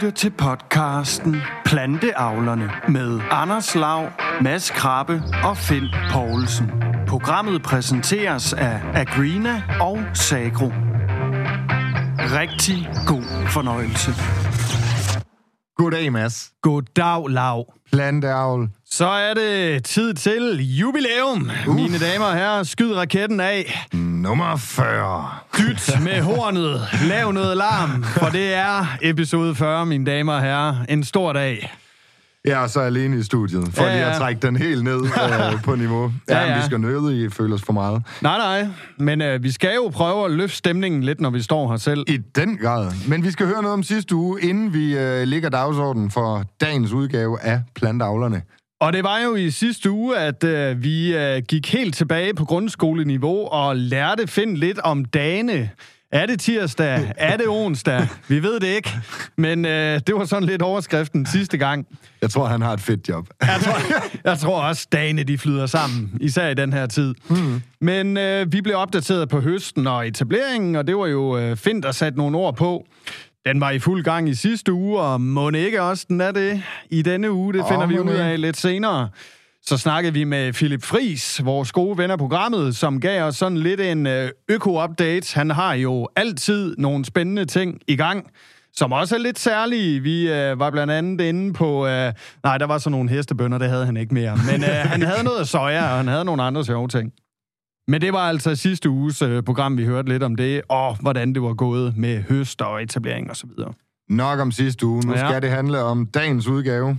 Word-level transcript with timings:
lytter 0.00 0.16
til 0.16 0.30
podcasten 0.30 1.36
Planteavlerne 1.64 2.70
med 2.88 3.20
Anders 3.30 3.74
Lav, 3.74 4.08
Mads 4.40 4.70
Krabbe 4.70 5.22
og 5.44 5.56
Finn 5.56 5.86
Poulsen. 6.12 6.70
Programmet 7.08 7.62
præsenteres 7.62 8.52
af 8.52 8.80
Agrina 8.94 9.62
og 9.80 9.98
Sagro. 10.14 10.72
Rigtig 12.18 12.88
god 13.06 13.48
fornøjelse. 13.48 14.10
Goddag, 15.76 16.12
Mads. 16.12 16.50
Goddag, 16.62 17.28
Lav. 17.28 17.64
Planteavl. 17.92 18.68
Så 18.90 19.06
er 19.06 19.34
det 19.34 19.84
tid 19.84 20.14
til 20.14 20.76
jubilæum. 20.78 21.50
Uf. 21.68 21.74
Mine 21.74 21.98
damer 21.98 22.26
og 22.26 22.34
herrer, 22.34 22.62
skyd 22.62 22.92
raketten 22.92 23.40
af. 23.40 23.86
Nummer 24.20 24.56
40. 24.56 25.28
Dyt 25.58 26.00
med 26.04 26.20
hornet. 26.20 26.80
Lav 27.08 27.32
noget 27.32 27.56
larm, 27.56 28.02
for 28.02 28.26
det 28.26 28.54
er 28.54 28.86
episode 29.02 29.54
40, 29.54 29.86
mine 29.86 30.06
damer 30.06 30.32
og 30.32 30.42
herrer. 30.42 30.76
En 30.88 31.04
stor 31.04 31.32
dag. 31.32 31.72
Jeg 32.44 32.62
er 32.62 32.66
så 32.66 32.80
alene 32.80 33.18
i 33.18 33.22
studiet, 33.22 33.68
for 33.74 33.84
ja, 33.84 33.98
ja. 33.98 34.10
at 34.10 34.16
trække 34.16 34.46
den 34.46 34.56
helt 34.56 34.84
ned 34.84 35.02
øh, 35.54 35.62
på 35.64 35.74
niveau. 35.74 36.12
Ja, 36.28 36.40
ja. 36.40 36.56
vi 36.56 36.62
skal 36.66 36.80
nøde 36.80 37.24
i 37.24 37.28
føles 37.28 37.62
for 37.62 37.72
meget. 37.72 38.02
Nej, 38.20 38.38
nej. 38.38 38.68
Men 38.98 39.22
øh, 39.22 39.42
vi 39.42 39.50
skal 39.50 39.74
jo 39.74 39.88
prøve 39.88 40.24
at 40.24 40.30
løfte 40.30 40.56
stemningen 40.56 41.02
lidt, 41.02 41.20
når 41.20 41.30
vi 41.30 41.42
står 41.42 41.70
her 41.70 41.76
selv. 41.76 42.04
I 42.08 42.16
den 42.16 42.56
grad. 42.56 42.92
Men 43.08 43.24
vi 43.24 43.30
skal 43.30 43.46
høre 43.46 43.62
noget 43.62 43.74
om 43.74 43.82
sidste 43.82 44.14
uge, 44.14 44.40
inden 44.40 44.74
vi 44.74 44.98
øh, 44.98 45.22
ligger 45.22 45.48
dagsordenen 45.48 46.10
for 46.10 46.44
dagens 46.60 46.92
udgave 46.92 47.40
af 47.40 47.62
Plantavlerne. 47.74 48.42
Og 48.80 48.92
det 48.92 49.04
var 49.04 49.18
jo 49.18 49.34
i 49.34 49.50
sidste 49.50 49.90
uge, 49.90 50.18
at 50.18 50.44
øh, 50.44 50.82
vi 50.82 51.16
øh, 51.16 51.42
gik 51.48 51.72
helt 51.72 51.94
tilbage 51.94 52.34
på 52.34 52.44
grundskoleniveau 52.44 53.46
og 53.46 53.76
lærte 53.76 54.26
finde 54.26 54.56
lidt 54.56 54.78
om 54.78 55.04
dagene. 55.04 55.70
Er 56.12 56.26
det 56.26 56.40
tirsdag? 56.40 57.12
Er 57.16 57.36
det 57.36 57.48
onsdag? 57.48 58.08
Vi 58.28 58.42
ved 58.42 58.60
det 58.60 58.66
ikke. 58.66 58.90
Men 59.36 59.64
øh, 59.64 60.00
det 60.06 60.14
var 60.14 60.24
sådan 60.24 60.48
lidt 60.48 60.62
overskriften 60.62 61.26
sidste 61.26 61.58
gang. 61.58 61.86
Jeg 62.22 62.30
tror, 62.30 62.46
han 62.46 62.62
har 62.62 62.72
et 62.72 62.80
fedt 62.80 63.08
job. 63.08 63.28
jeg, 63.42 63.60
tror, 63.64 63.78
jeg 64.24 64.38
tror 64.38 64.60
også, 64.62 64.86
dagene 64.92 65.22
de 65.22 65.38
flyder 65.38 65.66
sammen, 65.66 66.10
især 66.20 66.48
i 66.48 66.54
den 66.54 66.72
her 66.72 66.86
tid. 66.86 67.14
Mm. 67.28 67.62
Men 67.80 68.16
øh, 68.16 68.52
vi 68.52 68.60
blev 68.60 68.76
opdateret 68.76 69.28
på 69.28 69.40
høsten 69.40 69.86
og 69.86 70.08
etableringen, 70.08 70.76
og 70.76 70.86
det 70.86 70.96
var 70.96 71.06
jo 71.06 71.38
øh, 71.38 71.56
fint 71.56 71.84
at 71.84 71.94
sætte 71.94 72.18
nogle 72.18 72.38
ord 72.38 72.56
på. 72.56 72.86
Den 73.46 73.60
var 73.60 73.70
i 73.70 73.78
fuld 73.78 74.04
gang 74.04 74.28
i 74.28 74.34
sidste 74.34 74.72
uge, 74.72 75.00
og 75.00 75.20
må 75.20 75.50
ikke 75.50 75.82
også 75.82 76.06
den 76.08 76.20
er 76.20 76.32
det 76.32 76.62
i 76.90 77.02
denne 77.02 77.32
uge. 77.32 77.52
Det 77.52 77.64
finder 77.68 77.84
oh, 77.84 77.90
vi 77.90 77.98
ud 77.98 78.10
af 78.10 78.40
lidt 78.40 78.56
senere. 78.56 79.08
Så 79.62 79.78
snakkede 79.78 80.12
vi 80.12 80.24
med 80.24 80.52
Philip 80.52 80.82
Fris, 80.82 81.44
vores 81.44 81.72
gode 81.72 81.98
ven 81.98 82.10
af 82.10 82.18
programmet, 82.18 82.76
som 82.76 83.00
gav 83.00 83.24
os 83.24 83.36
sådan 83.36 83.58
lidt 83.58 83.80
en 83.80 84.06
øh, 84.06 84.30
øko-update. 84.48 85.34
Han 85.34 85.50
har 85.50 85.74
jo 85.74 86.08
altid 86.16 86.74
nogle 86.78 87.04
spændende 87.04 87.44
ting 87.44 87.80
i 87.88 87.96
gang, 87.96 88.30
som 88.72 88.92
også 88.92 89.14
er 89.14 89.18
lidt 89.18 89.38
særlige. 89.38 90.00
Vi 90.00 90.32
øh, 90.32 90.58
var 90.58 90.70
blandt 90.70 90.92
andet 90.92 91.24
inde 91.24 91.52
på... 91.52 91.86
Øh, 91.86 92.12
nej, 92.44 92.58
der 92.58 92.66
var 92.66 92.78
så 92.78 92.90
nogle 92.90 93.10
hestebønder, 93.10 93.58
det 93.58 93.68
havde 93.68 93.86
han 93.86 93.96
ikke 93.96 94.14
mere. 94.14 94.38
Men 94.52 94.64
øh, 94.64 94.70
han 94.70 95.02
havde 95.02 95.24
noget 95.24 95.48
soja, 95.48 95.82
og 95.82 95.96
han 95.96 96.08
havde 96.08 96.24
nogle 96.24 96.42
andre 96.42 96.64
sjove 96.64 96.88
ting. 96.88 97.12
Men 97.90 98.00
det 98.00 98.12
var 98.12 98.28
altså 98.28 98.56
sidste 98.56 98.90
uges 98.90 99.22
øh, 99.22 99.42
program, 99.42 99.76
vi 99.76 99.84
hørte 99.84 100.08
lidt 100.08 100.22
om 100.22 100.34
det, 100.34 100.62
og 100.68 100.96
hvordan 101.00 101.34
det 101.34 101.42
var 101.42 101.54
gået 101.54 101.96
med 101.96 102.22
høst 102.22 102.62
og 102.62 102.82
etablering 102.82 103.30
og 103.30 103.36
så 103.36 103.46
videre. 103.46 103.72
Nok 104.08 104.38
om 104.40 104.52
sidste 104.52 104.86
uge. 104.86 105.06
Nu 105.06 105.12
ja. 105.12 105.28
skal 105.28 105.42
det 105.42 105.50
handle 105.50 105.82
om 105.82 106.06
dagens 106.06 106.46
udgave. 106.46 106.98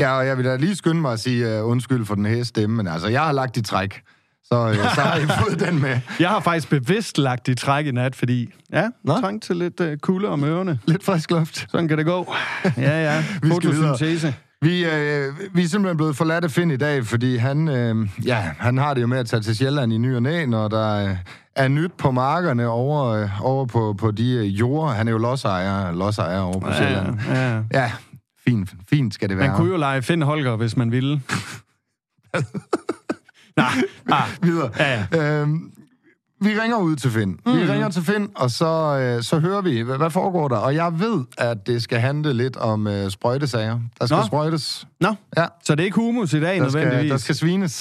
Ja, 0.00 0.18
og 0.18 0.26
jeg 0.26 0.36
vil 0.36 0.44
da 0.44 0.56
lige 0.56 0.76
skynde 0.76 1.00
mig 1.00 1.12
at 1.12 1.20
sige 1.20 1.62
uh, 1.62 1.70
undskyld 1.70 2.04
for 2.04 2.14
den 2.14 2.26
her 2.26 2.42
stemme, 2.42 2.76
men 2.76 2.86
altså, 2.86 3.08
jeg 3.08 3.20
har 3.20 3.32
lagt 3.32 3.56
i 3.56 3.62
træk. 3.62 4.02
Så, 4.44 4.68
uh, 4.68 4.74
så 4.74 5.00
har 5.00 5.16
I 5.16 5.26
fået 5.44 5.60
den 5.60 5.80
med. 5.80 6.00
Jeg 6.20 6.28
har 6.28 6.40
faktisk 6.40 6.70
bevidst 6.70 7.18
lagt 7.18 7.48
i 7.48 7.54
træk 7.54 7.86
i 7.86 7.90
nat, 7.90 8.16
fordi 8.16 8.48
ja, 8.72 8.88
Nå? 9.04 9.20
trang 9.20 9.42
til 9.42 9.56
lidt 9.56 9.80
uh, 9.80 9.96
kulde 10.02 10.28
om 10.28 10.44
ørerne. 10.44 10.78
Lidt 10.86 11.04
frisk 11.04 11.30
luft. 11.30 11.66
Sådan 11.70 11.88
kan 11.88 11.98
det 11.98 12.06
gå. 12.06 12.34
Ja, 12.76 13.02
ja. 13.02 13.24
Fotosyntese. 13.52 14.34
Vi, 14.62 14.84
øh, 14.84 15.34
vi 15.52 15.62
er 15.62 15.68
simpelthen 15.68 15.96
blevet 15.96 16.16
forladt 16.16 16.44
af 16.44 16.50
Finn 16.50 16.70
i 16.70 16.76
dag, 16.76 17.06
fordi 17.06 17.36
han, 17.36 17.68
øh, 17.68 18.08
ja, 18.24 18.50
han 18.58 18.78
har 18.78 18.94
det 18.94 19.02
jo 19.02 19.06
med 19.06 19.18
at 19.18 19.26
tage 19.26 19.40
til 19.40 19.56
Sjælland 19.56 19.92
i 19.92 19.98
ny 19.98 20.16
og 20.16 20.22
næ, 20.22 20.46
når 20.46 20.68
der 20.68 21.08
øh, 21.08 21.16
er 21.56 21.68
nyt 21.68 21.92
på 21.98 22.10
markerne 22.10 22.68
over, 22.68 23.04
øh, 23.06 23.44
over 23.44 23.66
på, 23.66 23.94
på 23.98 24.10
de 24.10 24.32
øh, 24.32 24.46
jorder. 24.46 24.94
Han 24.94 25.08
er 25.08 25.12
jo 25.12 25.18
lodsejer, 25.18 25.92
lodsejer 25.92 26.40
over 26.40 26.60
på 26.60 26.68
ja, 26.68 26.76
Sjælland. 26.76 27.18
Ja, 27.28 27.50
ja. 27.50 27.62
ja, 27.72 27.92
fint, 28.48 28.74
fint 28.90 29.14
skal 29.14 29.28
det 29.28 29.38
være. 29.38 29.48
Man 29.48 29.56
kunne 29.56 29.70
jo 29.70 29.76
lege 29.76 30.02
Finn 30.02 30.22
Holger, 30.22 30.56
hvis 30.56 30.76
man 30.76 30.92
ville. 30.92 31.20
Nej, 33.56 33.72
ah, 34.10 34.28
videre. 34.42 34.70
Ja, 34.78 35.06
ja. 35.12 35.40
Øhm, 35.40 35.71
vi 36.44 36.60
ringer 36.60 36.76
ud 36.76 36.96
til 36.96 37.10
Finn. 37.10 37.30
Mm. 37.46 37.56
Vi 37.56 37.64
ringer 37.72 37.88
til 37.88 38.02
Finn, 38.02 38.30
og 38.36 38.50
så, 38.50 38.98
øh, 39.02 39.22
så 39.22 39.38
hører 39.38 39.60
vi, 39.60 39.80
hvad, 39.80 39.96
hvad 39.96 40.10
foregår 40.10 40.48
der. 40.48 40.56
Og 40.56 40.74
jeg 40.74 40.92
ved, 41.00 41.24
at 41.38 41.66
det 41.66 41.82
skal 41.82 41.98
handle 41.98 42.32
lidt 42.32 42.56
om 42.56 42.86
øh, 42.86 43.10
sprøjtesager. 43.10 43.80
Der 44.00 44.06
skal 44.06 44.16
Nå. 44.16 44.26
sprøjtes. 44.26 44.86
Nå, 45.00 45.14
ja. 45.36 45.46
så 45.64 45.74
det 45.74 45.80
er 45.80 45.84
ikke 45.84 45.96
humus 45.96 46.32
i 46.32 46.40
dag 46.40 46.56
der 46.56 46.62
nødvendigvis? 46.62 46.98
Skal, 46.98 47.10
der 47.10 47.16
skal 47.16 47.34
svines. 47.34 47.74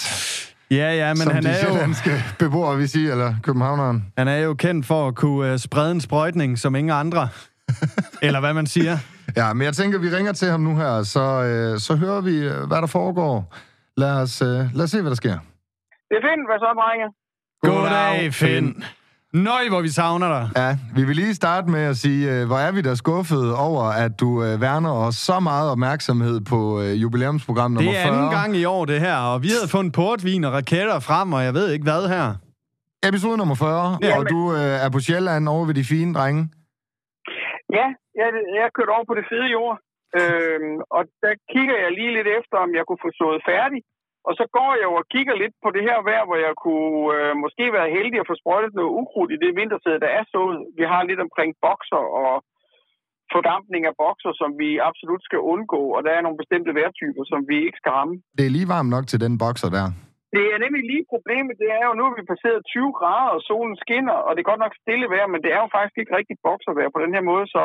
Ja, 0.71 0.93
ja, 0.93 1.07
men 1.07 1.17
Som 1.17 1.31
han 1.31 1.43
de 1.43 1.49
er 1.49 1.87
jo... 1.87 2.11
beboere, 2.39 2.77
vi 2.77 2.87
siger, 2.87 3.11
eller 3.11 3.35
københavneren. 3.43 4.05
Han 4.17 4.27
er 4.27 4.37
jo 4.37 4.53
kendt 4.53 4.85
for 4.85 5.07
at 5.07 5.15
kunne 5.15 5.53
uh, 5.53 5.59
sprede 5.59 5.91
en 5.91 6.01
sprøjtning 6.01 6.59
som 6.59 6.75
ingen 6.75 6.91
andre. 6.91 7.29
eller 8.25 8.39
hvad 8.39 8.53
man 8.53 8.67
siger. 8.67 8.97
Ja, 9.37 9.53
men 9.53 9.65
jeg 9.65 9.73
tænker, 9.73 9.99
vi 9.99 10.09
ringer 10.09 10.33
til 10.33 10.47
ham 10.47 10.59
nu 10.59 10.75
her, 10.75 11.03
så, 11.03 11.25
øh, 11.43 11.79
så 11.79 11.95
hører 11.95 12.21
vi, 12.21 12.35
øh, 12.51 12.67
hvad 12.67 12.77
der 12.77 12.87
foregår. 12.87 13.55
Lad 13.97 14.13
os, 14.23 14.41
øh, 14.41 14.47
lad 14.47 14.83
os 14.83 14.91
se, 14.91 15.01
hvad 15.01 15.09
der 15.09 15.15
sker. 15.15 15.37
Det 16.09 16.15
er 16.19 16.23
fint. 16.29 16.43
Hvad 16.49 16.59
så, 16.65 16.69
drenge? 16.81 17.07
Goddag, 17.67 18.33
Finn. 18.39 18.67
Nøj, 19.49 19.63
hvor 19.71 19.81
vi 19.87 19.91
savner 20.01 20.29
dig. 20.35 20.45
Ja, 20.61 20.69
vi 20.97 21.01
vil 21.07 21.15
lige 21.21 21.35
starte 21.41 21.67
med 21.75 21.83
at 21.91 21.95
sige, 22.03 22.21
øh, 22.33 22.41
hvor 22.49 22.59
er 22.67 22.71
vi 22.77 22.81
da 22.87 22.93
skuffet 23.03 23.45
over, 23.67 23.83
at 24.05 24.13
du 24.23 24.29
øh, 24.45 24.53
værner 24.65 24.93
os 25.05 25.15
så 25.29 25.37
meget 25.49 25.67
opmærksomhed 25.73 26.37
på 26.51 26.59
øh, 26.81 26.91
jubilæumsprogram 27.03 27.71
nummer 27.71 27.91
40. 27.91 28.01
Det 28.01 28.07
er 28.07 28.11
anden 28.11 28.31
gang 28.39 28.51
i 28.61 28.63
år, 28.75 28.83
det 28.91 28.99
her, 29.07 29.17
og 29.31 29.35
vi 29.45 29.49
havde 29.55 29.69
fundet 29.75 29.93
portvin 30.01 30.43
og 30.47 30.51
raketter 30.59 30.97
frem, 31.09 31.27
og 31.37 31.41
jeg 31.47 31.53
ved 31.57 31.67
ikke 31.73 31.87
hvad 31.89 32.03
her. 32.15 32.25
Episode 33.09 33.37
nummer 33.41 33.55
40, 33.55 33.97
ja, 34.07 34.17
og 34.17 34.23
du 34.33 34.39
øh, 34.59 34.85
er 34.85 34.89
på 34.95 34.99
Sjælland 35.05 35.43
over 35.53 35.65
ved 35.69 35.75
de 35.79 35.85
fine 35.93 36.11
drenge. 36.17 36.41
Ja, 37.77 37.87
jeg, 38.19 38.27
jeg 38.57 38.65
kørt 38.77 38.91
over 38.95 39.05
på 39.09 39.15
det 39.19 39.25
fede 39.31 39.47
jord, 39.55 39.75
øhm, 40.19 40.75
og 40.95 41.01
der 41.23 41.33
kigger 41.53 41.77
jeg 41.83 41.91
lige 41.99 42.11
lidt 42.17 42.29
efter, 42.39 42.55
om 42.65 42.69
jeg 42.77 42.83
kunne 42.87 43.03
få 43.05 43.11
sået 43.21 43.41
færdig. 43.51 43.79
Og 44.27 44.33
så 44.39 44.45
går 44.57 44.71
jeg 44.79 44.85
jo 44.89 44.93
og 45.01 45.05
kigger 45.13 45.35
lidt 45.41 45.55
på 45.63 45.69
det 45.75 45.83
her 45.89 45.99
vejr, 46.09 46.23
hvor 46.27 46.39
jeg 46.47 46.53
kunne 46.63 46.99
øh, 47.15 47.31
måske 47.43 47.65
være 47.77 47.93
heldig 47.95 48.17
at 48.19 48.29
få 48.29 48.35
sprøjtet 48.41 48.73
noget 48.79 48.95
ukrudt 49.01 49.31
i 49.35 49.41
det 49.43 49.51
vintersæde, 49.59 50.03
der 50.05 50.11
er 50.19 50.23
sået. 50.33 50.57
Vi 50.79 50.83
har 50.91 51.01
lidt 51.09 51.21
omkring 51.27 51.51
bokser 51.65 52.03
og 52.21 52.33
fordampning 53.33 53.83
af 53.89 53.95
bokser, 54.03 54.33
som 54.41 54.49
vi 54.61 54.69
absolut 54.89 55.23
skal 55.27 55.41
undgå, 55.53 55.81
og 55.95 56.01
der 56.05 56.11
er 56.13 56.21
nogle 56.23 56.41
bestemte 56.41 56.71
vejrtyper, 56.79 57.23
som 57.31 57.39
vi 57.49 57.57
ikke 57.65 57.79
skal 57.81 57.95
ramme. 57.97 58.15
Det 58.37 58.43
er 58.45 58.55
lige 58.57 58.71
varmt 58.75 58.93
nok 58.95 59.05
til 59.07 59.19
den 59.25 59.33
bokser 59.43 59.69
der. 59.77 59.87
Det 60.35 60.45
er 60.53 60.59
nemlig 60.65 60.83
lige 60.91 61.11
problemet, 61.13 61.55
det 61.63 61.69
er 61.77 61.83
jo 61.89 61.93
nu, 61.99 62.05
at 62.09 62.17
vi 62.19 62.31
passeret 62.33 62.69
20 62.75 62.97
grader, 62.99 63.31
og 63.35 63.41
solen 63.49 63.75
skinner, 63.83 64.17
og 64.25 64.31
det 64.31 64.41
er 64.41 64.51
godt 64.51 64.63
nok 64.65 64.79
stille 64.81 65.07
vejr, 65.13 65.27
men 65.33 65.41
det 65.43 65.51
er 65.55 65.61
jo 65.63 65.69
faktisk 65.77 65.97
ikke 65.97 66.15
rigtig 66.19 66.35
bokservejr 66.45 66.89
på 66.93 67.01
den 67.03 67.13
her 67.15 67.23
måde, 67.31 67.45
så 67.55 67.63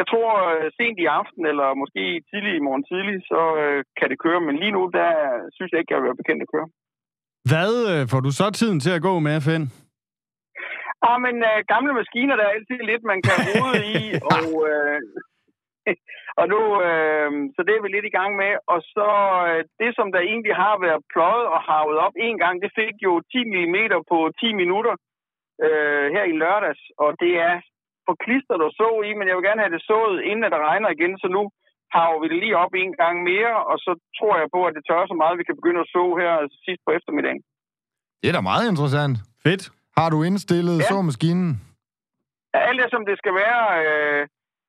jeg 0.00 0.06
tror 0.12 0.30
øh, 0.52 0.66
sent 0.78 0.98
i 1.04 1.06
aften, 1.20 1.42
eller 1.50 1.68
måske 1.82 2.04
tidlig 2.30 2.52
i 2.56 2.64
morgen 2.66 2.84
tidlig, 2.90 3.16
så 3.32 3.40
øh, 3.62 3.78
kan 3.98 4.08
det 4.10 4.18
køre. 4.24 4.40
Men 4.46 4.54
lige 4.62 4.74
nu, 4.76 4.82
der 4.98 5.10
synes 5.56 5.70
jeg 5.70 5.80
ikke, 5.80 5.92
jeg 5.92 6.00
vil 6.00 6.08
være 6.10 6.22
bekendt 6.22 6.44
at 6.44 6.52
køre. 6.54 6.68
Hvad 7.50 7.72
øh, 7.92 8.02
får 8.10 8.20
du 8.26 8.30
så 8.40 8.46
tiden 8.50 8.78
til 8.80 8.92
at 8.96 9.04
gå 9.08 9.12
med, 9.28 9.36
Finn? 9.46 9.66
Ah, 11.08 11.18
men 11.26 11.36
øh, 11.50 11.58
gamle 11.72 11.92
maskiner, 12.00 12.34
der 12.36 12.44
er 12.46 12.56
altid 12.56 12.80
lidt, 12.90 13.04
man 13.12 13.20
kan 13.26 13.36
rode 13.48 13.80
i, 13.98 14.02
og, 14.34 14.46
øh, 14.72 14.98
og 16.40 16.44
nu, 16.52 16.60
øh, 16.88 17.30
så 17.54 17.60
det 17.66 17.72
er 17.74 17.82
vi 17.84 17.88
lidt 17.92 18.10
i 18.10 18.16
gang 18.18 18.32
med. 18.42 18.52
Og 18.72 18.80
så 18.94 19.08
øh, 19.48 19.60
det, 19.80 19.90
som 19.98 20.08
der 20.14 20.20
egentlig 20.30 20.54
har 20.64 20.74
været 20.86 21.06
pløjet 21.12 21.46
og 21.54 21.60
havet 21.68 21.96
op 22.06 22.16
en 22.26 22.36
gang, 22.42 22.54
det 22.64 22.70
fik 22.80 22.94
jo 23.06 23.12
10 23.32 23.44
mm 23.52 23.76
på 24.10 24.18
10 24.40 24.52
minutter 24.62 24.94
øh, 25.64 26.06
her 26.14 26.24
i 26.32 26.34
lørdags, 26.42 26.82
og 27.04 27.10
det 27.22 27.32
er 27.48 27.56
for 28.10 28.16
klistret 28.24 28.62
og 28.68 28.72
så 28.80 28.88
i, 29.08 29.10
men 29.18 29.26
jeg 29.28 29.36
vil 29.36 29.48
gerne 29.48 29.64
have 29.64 29.74
det 29.76 29.82
sået, 29.90 30.16
inden 30.28 30.44
det 30.54 30.66
regner 30.70 30.88
igen, 30.96 31.12
så 31.22 31.28
nu 31.36 31.42
har 31.94 32.06
vi 32.20 32.26
det 32.32 32.38
lige 32.44 32.56
op 32.64 32.72
en 32.84 32.92
gang 33.02 33.16
mere, 33.30 33.54
og 33.70 33.76
så 33.84 33.92
tror 34.18 34.34
jeg 34.40 34.48
på, 34.56 34.60
at 34.68 34.74
det 34.76 34.82
tør 34.88 35.10
så 35.10 35.16
meget, 35.20 35.34
at 35.34 35.40
vi 35.40 35.48
kan 35.48 35.58
begynde 35.60 35.80
at 35.84 35.92
så 35.96 36.04
her 36.20 36.32
sidst 36.66 36.82
på 36.86 36.90
eftermiddagen. 36.98 37.42
Det 38.20 38.26
er 38.28 38.36
da 38.36 38.42
meget 38.52 38.66
interessant. 38.72 39.14
Fedt. 39.44 39.64
Har 39.98 40.08
du 40.14 40.18
indstillet 40.28 40.76
ja. 40.80 40.88
såmaskinen? 40.92 41.50
Ja, 42.52 42.58
alt 42.68 42.80
det, 42.82 42.88
som 42.94 43.02
det 43.08 43.16
skal 43.22 43.34
være. 43.44 43.62
Øh, 43.82 44.22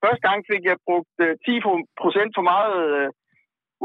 første 0.04 0.24
gang 0.28 0.40
fik 0.52 0.64
jeg 0.70 0.78
brugt 0.88 1.16
øh, 1.26 1.34
10% 1.48 2.38
for 2.38 2.46
meget 2.54 2.78
øh, 3.00 3.08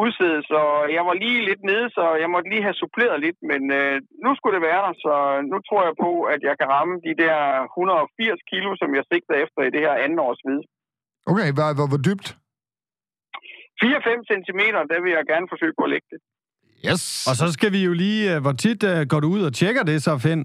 udstedet, 0.02 0.43
så 0.52 0.60
jeg 0.96 1.02
var 1.08 1.14
lige 1.25 1.40
lidt 1.48 1.62
nede, 1.70 1.87
så 1.96 2.04
jeg 2.22 2.28
måtte 2.34 2.50
lige 2.52 2.66
have 2.66 2.81
suppleret 2.82 3.19
lidt, 3.26 3.38
men 3.50 3.62
øh, 3.78 3.94
nu 4.25 4.31
skulle 4.34 4.54
det 4.56 4.66
være 4.70 4.82
der, 4.87 4.94
så 5.04 5.14
nu 5.50 5.56
tror 5.69 5.82
jeg 5.88 5.94
på, 6.04 6.10
at 6.34 6.40
jeg 6.48 6.54
kan 6.60 6.69
ramme 6.76 6.94
de 7.06 7.14
der 7.22 7.37
180 7.64 8.50
kilo, 8.50 8.70
som 8.81 8.90
jeg 8.96 9.04
sigter 9.10 9.34
efter 9.44 9.60
i 9.64 9.72
det 9.75 9.82
her 9.87 9.94
anden 10.04 10.20
års 10.26 10.43
vid. 10.48 10.60
Okay, 11.31 11.48
hvor, 11.56 11.69
hvor, 11.76 11.87
hvor 11.90 12.02
dybt? 12.08 12.26
4-5 13.82 14.31
cm, 14.31 14.62
der 14.93 14.98
vil 15.02 15.12
jeg 15.16 15.25
gerne 15.32 15.46
forsøge 15.52 15.75
på 15.78 15.84
at 15.87 15.93
lægge 15.94 16.08
det. 16.12 16.20
Yes. 16.88 17.02
Og 17.28 17.34
så 17.40 17.46
skal 17.56 17.70
vi 17.76 17.81
jo 17.88 17.93
lige, 18.04 18.22
øh, 18.34 18.38
hvor 18.43 18.54
tit 18.64 18.81
uh, 18.93 19.00
går 19.10 19.20
du 19.20 19.28
ud 19.37 19.43
og 19.48 19.52
tjekker 19.60 19.82
det 19.90 19.96
så, 20.06 20.12
Finn? 20.25 20.43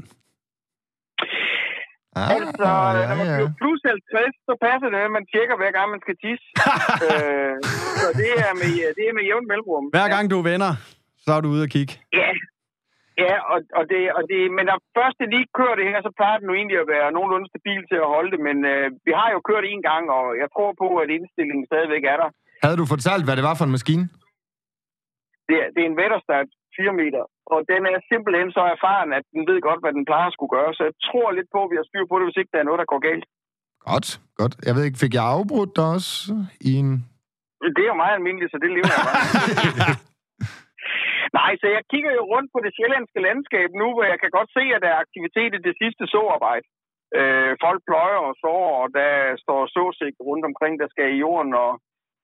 Ah, 2.20 2.30
altså, 2.36 2.70
ja, 2.98 3.04
når 3.10 3.16
man 3.22 3.28
bliver 3.36 3.52
ja. 3.54 3.60
plus 3.62 3.80
50, 3.86 4.48
så 4.48 4.54
passer 4.66 4.88
det, 4.94 5.00
at 5.08 5.14
man 5.18 5.26
tjekker 5.34 5.56
hver 5.62 5.72
gang, 5.78 5.88
man 5.96 6.02
skal 6.06 6.16
tisse. 6.26 6.48
øh, 7.08 7.56
så 8.02 8.08
det 8.22 8.30
er 8.46 8.54
med, 8.62 8.72
det 8.98 9.04
er 9.10 9.14
med 9.18 9.26
jævn 9.30 9.46
mellemrum. 9.52 9.86
Hver 9.98 10.10
gang 10.14 10.26
du 10.34 10.38
vender, 10.52 10.72
så 11.24 11.30
er 11.36 11.42
du 11.44 11.48
ude 11.54 11.64
og 11.68 11.72
kigge. 11.76 11.94
Ja, 12.22 12.32
Ja, 13.26 13.36
og, 13.54 13.60
og, 13.80 13.84
det, 13.92 14.02
og 14.18 14.22
det, 14.32 14.40
men 14.58 14.66
når 14.70 14.78
først 14.98 15.18
det 15.22 15.28
lige 15.36 15.54
kører 15.60 15.76
det 15.80 15.88
her, 15.92 16.00
så 16.08 16.12
plejer 16.20 16.38
den 16.40 16.50
jo 16.50 16.56
egentlig 16.60 16.80
at 16.84 16.92
være 16.96 17.16
nogenlunde 17.16 17.48
stabil 17.54 17.82
til 17.92 17.98
at 18.04 18.12
holde 18.16 18.32
det, 18.34 18.42
men 18.48 18.58
øh, 18.72 18.86
vi 19.08 19.12
har 19.20 19.30
jo 19.36 19.40
kørt 19.50 19.66
en 19.66 19.82
gang, 19.90 20.04
og 20.18 20.26
jeg 20.42 20.48
tror 20.56 20.72
på, 20.84 20.88
at 21.04 21.08
indstillingen 21.18 21.66
stadigvæk 21.72 22.04
er 22.14 22.18
der. 22.22 22.30
Havde 22.64 22.80
du 22.82 22.86
fortalt, 22.94 23.26
hvad 23.26 23.36
det 23.38 23.48
var 23.50 23.56
for 23.58 23.66
en 23.68 23.76
maskine? 23.78 24.06
Det, 25.48 25.58
det 25.74 25.82
er 25.84 25.90
en 25.92 26.00
Vetterstad 26.02 26.44
4 26.80 26.94
meter, 27.02 27.24
og 27.54 27.60
den 27.72 27.82
er 27.92 27.98
simpelthen 28.12 28.50
så 28.58 28.64
erfaren, 28.76 29.10
at 29.18 29.26
den 29.34 29.44
ved 29.50 29.60
godt, 29.68 29.82
hvad 29.84 29.94
den 29.98 30.06
plejer 30.10 30.28
at 30.30 30.36
skulle 30.36 30.56
gøre, 30.58 30.72
så 30.78 30.82
jeg 30.90 30.96
tror 31.08 31.28
lidt 31.32 31.50
på, 31.56 31.60
at 31.64 31.72
vi 31.72 31.80
har 31.80 31.88
styr 31.90 32.06
på 32.08 32.16
det, 32.18 32.26
hvis 32.28 32.40
ikke 32.42 32.54
der 32.54 32.62
er 32.62 32.68
noget, 32.70 32.82
der 32.82 32.92
går 32.94 33.02
galt. 33.10 33.26
Godt, 33.90 34.08
godt. 34.40 34.54
Jeg 34.68 34.74
ved 34.76 34.84
ikke, 34.86 35.04
fik 35.04 35.14
jeg 35.18 35.26
afbrudt 35.36 35.72
dig 35.78 35.88
også 35.98 36.12
i 36.70 36.72
en... 36.82 36.90
Det 37.76 37.84
er 37.84 37.92
jo 37.94 38.02
meget 38.04 38.18
almindeligt, 38.18 38.52
så 38.52 38.58
det 38.64 38.72
lever 38.76 38.94
jeg 38.96 39.06
bare. 39.10 39.26
Nej, 41.40 41.52
så 41.62 41.68
jeg 41.76 41.84
kigger 41.92 42.12
jo 42.20 42.24
rundt 42.34 42.50
på 42.54 42.60
det 42.66 42.76
sjællandske 42.78 43.20
landskab 43.28 43.70
nu, 43.82 43.88
hvor 43.94 44.06
jeg 44.12 44.20
kan 44.20 44.32
godt 44.38 44.50
se, 44.58 44.64
at 44.76 44.82
der 44.84 44.90
er 44.92 45.04
aktivitet 45.06 45.52
i 45.58 45.66
det 45.68 45.76
sidste 45.82 46.04
såarbejde. 46.14 46.68
Øh, 47.20 47.54
folk 47.66 47.80
pløjer 47.90 48.20
og 48.28 48.34
sår, 48.42 48.68
og 48.82 48.88
der 49.00 49.12
står 49.44 49.62
såsigt 49.76 50.18
rundt 50.30 50.46
omkring, 50.50 50.74
der 50.82 50.88
skal 50.94 51.08
i 51.12 51.22
jorden, 51.26 51.54
og, 51.64 51.72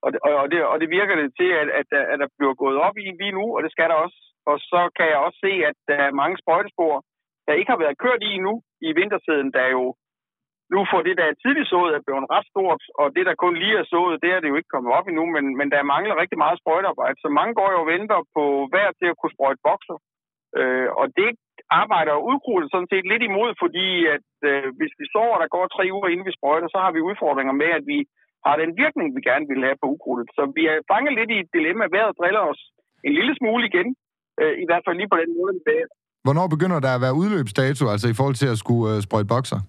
og, 0.04 0.10
og, 0.40 0.46
det, 0.52 0.58
og 0.72 0.76
det 0.82 0.88
virker 0.98 1.16
det 1.20 1.28
til, 1.40 1.50
at, 1.60 1.68
at, 1.80 1.88
at 2.12 2.18
der 2.22 2.28
bliver 2.38 2.54
gået 2.62 2.78
op 2.86 2.96
i 3.04 3.06
lige 3.20 3.36
nu, 3.38 3.44
og 3.56 3.60
det 3.64 3.72
skal 3.72 3.88
der 3.90 3.98
også. 4.04 4.18
Og 4.50 4.56
så 4.70 4.80
kan 4.96 5.06
jeg 5.12 5.18
også 5.26 5.38
se, 5.46 5.52
at 5.70 5.76
der 5.88 5.98
er 6.06 6.18
mange 6.20 6.36
sprøjtespor, 6.42 6.94
der 7.46 7.58
ikke 7.58 7.72
har 7.74 7.82
været 7.84 8.02
kørt 8.04 8.22
i 8.30 8.32
nu 8.46 8.52
i 8.88 8.88
vintersiden, 9.00 9.50
der 9.58 9.66
jo 9.76 9.84
nu 10.74 10.80
får 10.92 11.00
det, 11.06 11.14
der 11.20 11.26
er 11.28 11.40
tidligt 11.42 11.70
sået, 11.72 11.90
er 11.94 12.06
blevet 12.06 12.30
ret 12.34 12.46
stort, 12.52 12.82
og 13.00 13.06
det, 13.16 13.24
der 13.28 13.42
kun 13.44 13.54
lige 13.62 13.76
er 13.82 13.86
sået, 13.94 14.22
det 14.22 14.30
er 14.32 14.40
det 14.40 14.48
jo 14.50 14.58
ikke 14.58 14.74
kommet 14.74 14.92
op 14.98 15.06
endnu, 15.08 15.24
men, 15.36 15.44
men 15.58 15.68
der 15.74 15.90
mangler 15.94 16.20
rigtig 16.22 16.38
meget 16.44 16.60
sprøjtearbejde. 16.60 17.16
Så 17.24 17.28
mange 17.38 17.54
går 17.58 17.68
jo 17.74 17.78
og 17.82 17.90
venter 17.94 18.18
på 18.36 18.44
hver 18.72 18.88
til 18.98 19.08
at 19.10 19.18
kunne 19.18 19.34
sprøjte 19.36 19.64
bokser. 19.68 19.98
Øh, 20.58 20.88
og 21.00 21.06
det 21.18 21.30
arbejder 21.82 22.26
udkrudtet 22.30 22.68
sådan 22.70 22.90
set 22.92 23.06
lidt 23.12 23.22
imod, 23.30 23.50
fordi 23.62 23.88
at 24.16 24.28
øh, 24.50 24.66
hvis 24.78 24.92
vi 25.00 25.04
så, 25.14 25.24
der 25.42 25.48
går 25.54 25.64
tre 25.66 25.84
uger 25.96 26.08
inden 26.10 26.28
vi 26.28 26.36
sprøjter, 26.38 26.68
så 26.70 26.78
har 26.84 26.92
vi 26.92 27.06
udfordringer 27.08 27.54
med, 27.62 27.70
at 27.78 27.84
vi 27.92 27.98
har 28.46 28.56
den 28.62 28.70
virkning, 28.82 29.06
vi 29.16 29.22
gerne 29.30 29.46
vil 29.52 29.66
have 29.68 29.80
på 29.82 29.86
ukrudtet. 29.94 30.28
Så 30.36 30.42
vi 30.56 30.62
er 30.72 30.86
fanget 30.92 31.12
lidt 31.18 31.30
i 31.34 31.38
et 31.42 31.50
dilemma. 31.56 31.84
Vejret 31.94 32.18
driller 32.20 32.42
os 32.52 32.60
en 33.06 33.12
lille 33.18 33.34
smule 33.40 33.64
igen, 33.70 33.88
øh, 34.40 34.54
i 34.62 34.64
hvert 34.68 34.84
fald 34.84 34.96
lige 35.00 35.12
på 35.12 35.18
den 35.22 35.30
måde. 35.38 35.52
Hvornår 36.24 36.46
begynder 36.54 36.78
der 36.86 36.92
at 36.94 37.04
være 37.04 37.18
udløbsdato, 37.20 37.84
altså 37.92 38.06
i 38.08 38.16
forhold 38.18 38.38
til 38.38 38.48
at 38.54 38.60
skulle 38.62 38.86
øh, 38.92 38.98
sprøjte 39.06 39.32
bokser? 39.34 39.60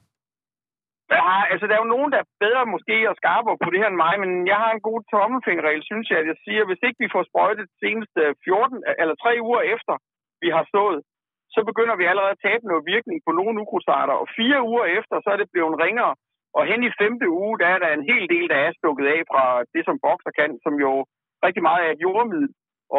Ja, 1.17 1.33
altså, 1.51 1.65
der 1.65 1.75
er 1.75 1.83
jo 1.83 1.95
nogen, 1.95 2.11
der 2.13 2.19
er 2.21 2.31
bedre 2.45 2.65
måske 2.75 2.95
og 3.11 3.15
skarpere 3.21 3.61
på 3.63 3.69
det 3.71 3.81
her 3.81 3.89
end 3.91 4.03
mig, 4.05 4.13
men 4.23 4.31
jeg 4.51 4.57
har 4.63 4.71
en 4.73 4.85
god 4.89 4.99
tommelfingerregel, 5.13 5.83
synes 5.89 6.07
jeg, 6.09 6.17
at 6.19 6.27
jeg 6.31 6.37
siger, 6.45 6.61
hvis 6.69 6.85
ikke 6.87 7.01
vi 7.03 7.13
får 7.15 7.23
sprøjtet 7.29 7.67
senest 7.81 8.13
14 8.45 8.83
eller 9.01 9.15
3 9.15 9.31
uger 9.47 9.61
efter, 9.75 9.93
vi 10.43 10.49
har 10.55 10.65
stået, 10.71 10.99
så 11.55 11.59
begynder 11.69 11.95
vi 11.97 12.05
allerede 12.11 12.35
at 12.35 12.43
tabe 12.47 12.63
noget 12.67 12.89
virkning 12.93 13.17
på 13.23 13.31
nogle 13.39 13.59
ukrudtsarter, 13.63 14.15
og 14.21 14.27
fire 14.39 14.59
uger 14.71 14.85
efter, 14.99 15.15
så 15.23 15.29
er 15.33 15.39
det 15.39 15.53
blevet 15.53 15.81
ringere, 15.85 16.13
og 16.57 16.63
hen 16.69 16.81
i 16.83 16.95
femte 17.01 17.27
uge, 17.41 17.53
der 17.61 17.67
er 17.73 17.79
der 17.83 17.89
en 17.93 18.07
hel 18.11 18.23
del, 18.33 18.45
der 18.53 18.59
er 18.65 18.77
stukket 18.79 19.05
af 19.15 19.19
fra 19.31 19.43
det, 19.73 19.83
som 19.85 20.01
bokser 20.05 20.31
kan, 20.39 20.51
som 20.65 20.73
jo 20.85 20.91
rigtig 21.45 21.63
meget 21.67 21.81
er 21.87 21.91
et 21.93 22.03
jordmiddel, 22.05 22.49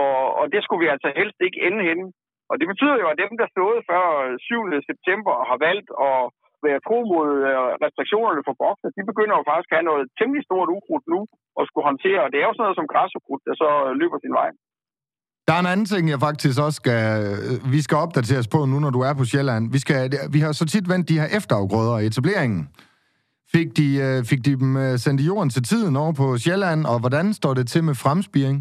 og, 0.00 0.16
og 0.40 0.44
det 0.52 0.60
skulle 0.62 0.82
vi 0.84 0.92
altså 0.94 1.08
helst 1.20 1.38
ikke 1.46 1.60
ende 1.66 1.82
henne. 1.88 2.06
Og 2.50 2.54
det 2.60 2.66
betyder 2.72 2.96
jo, 3.02 3.06
at 3.12 3.20
dem, 3.22 3.32
der 3.40 3.48
stod 3.54 3.72
før 3.90 4.04
7. 4.50 4.88
september 4.90 5.32
og 5.40 5.44
har 5.50 5.58
valgt 5.68 5.90
at 6.08 6.20
være 6.66 6.84
tro 6.86 6.98
mod 7.12 7.30
øh, 7.50 7.70
restriktionerne 7.84 8.42
for 8.46 8.54
bokser, 8.62 8.88
de 8.98 9.02
begynder 9.10 9.34
jo 9.38 9.44
faktisk 9.50 9.70
at 9.70 9.76
have 9.78 9.90
noget 9.90 10.04
temmelig 10.18 10.42
stort 10.48 10.68
ukrudt 10.76 11.06
nu 11.14 11.20
og 11.58 11.62
skulle 11.68 11.88
håndtere. 11.90 12.20
Og 12.24 12.30
det 12.32 12.38
er 12.38 12.46
jo 12.48 12.54
sådan 12.54 12.64
noget 12.66 12.80
som 12.80 12.90
græsukrudt, 12.92 13.42
der 13.48 13.54
så 13.62 13.70
løber 14.00 14.18
sin 14.24 14.34
vej. 14.40 14.50
Der 15.46 15.52
er 15.54 15.60
en 15.62 15.72
anden 15.74 15.88
ting, 15.92 16.04
jeg 16.14 16.20
faktisk 16.28 16.56
også 16.66 16.78
skal... 16.82 17.02
Øh, 17.22 17.72
vi 17.74 17.80
skal 17.86 17.96
opdateres 18.04 18.46
på 18.54 18.60
nu, 18.70 18.76
når 18.84 18.92
du 18.96 19.00
er 19.08 19.14
på 19.20 19.24
Sjælland. 19.30 19.64
Vi, 19.76 19.78
skal, 19.84 19.98
vi 20.34 20.40
har 20.44 20.52
så 20.52 20.64
tit 20.72 20.86
vendt 20.92 21.08
de 21.10 21.20
her 21.20 21.28
efterafgrøder 21.38 21.96
i 21.98 22.06
etableringen. 22.10 22.62
Fik 23.54 23.68
de, 23.78 23.88
øh, 24.06 24.18
fik 24.30 24.40
de 24.46 24.52
dem 24.62 24.70
sendt 25.04 25.20
i 25.20 25.26
jorden 25.30 25.50
til 25.50 25.62
tiden 25.70 25.94
over 26.02 26.12
på 26.22 26.26
Sjælland, 26.44 26.80
og 26.92 26.96
hvordan 27.02 27.26
står 27.40 27.52
det 27.58 27.66
til 27.72 27.82
med 27.88 27.94
fremspiring? 28.04 28.56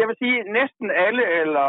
Jeg 0.00 0.06
vil 0.08 0.20
sige, 0.22 0.36
at 0.40 0.48
næsten 0.60 0.86
alle 1.06 1.24
eller 1.40 1.68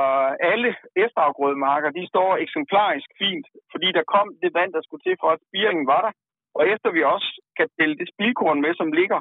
alle 0.51 0.69
efterafgrødemarker, 1.03 1.89
de 1.99 2.11
står 2.13 2.31
eksemplarisk 2.45 3.09
fint, 3.21 3.47
fordi 3.71 3.87
der 3.97 4.11
kom 4.13 4.27
det 4.43 4.51
vand, 4.57 4.71
der 4.73 4.81
skulle 4.83 5.03
til 5.03 5.15
for, 5.21 5.29
at 5.31 5.43
spiringen 5.47 5.87
var 5.93 6.01
der. 6.05 6.13
Og 6.57 6.63
efter 6.73 6.89
vi 6.91 7.01
også 7.15 7.29
kan 7.57 7.67
dele 7.79 7.95
det 7.99 8.07
spilkorn 8.13 8.61
med, 8.65 8.73
som 8.81 8.89
ligger, 8.99 9.19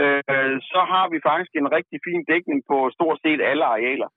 øh, 0.00 0.56
så 0.72 0.80
har 0.92 1.06
vi 1.12 1.18
faktisk 1.28 1.52
en 1.54 1.72
rigtig 1.76 1.98
fin 2.06 2.22
dækning 2.32 2.60
på 2.70 2.76
stort 2.96 3.18
set 3.24 3.40
alle 3.50 3.64
arealer. 3.74 4.08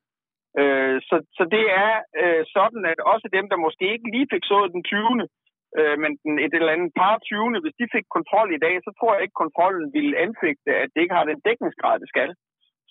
Øh, 0.60 0.98
så, 1.10 1.16
så 1.38 1.44
det 1.56 1.66
er 1.86 1.94
øh, 2.22 2.44
sådan, 2.56 2.84
at 2.92 3.00
også 3.14 3.28
dem, 3.38 3.46
der 3.52 3.66
måske 3.66 3.86
ikke 3.94 4.08
lige 4.16 4.32
fik 4.34 4.44
sået 4.52 4.74
den 4.76 4.84
20., 4.84 5.28
øh, 5.80 5.96
men 6.04 6.12
den, 6.24 6.34
et 6.46 6.54
eller 6.54 6.76
andet 6.76 6.92
par 7.02 7.16
20., 7.18 7.62
hvis 7.64 7.80
de 7.80 7.88
fik 7.96 8.06
kontrol 8.18 8.50
i 8.54 8.64
dag, 8.66 8.76
så 8.86 8.92
tror 8.94 9.14
jeg 9.14 9.24
ikke, 9.24 9.42
kontrollen 9.44 9.88
ville 9.98 10.14
anfægte, 10.26 10.70
at 10.84 10.90
det 10.94 11.02
ikke 11.02 11.18
har 11.20 11.26
den 11.32 11.40
dækningsgrad, 11.48 11.96
det 12.04 12.10
skal. 12.14 12.30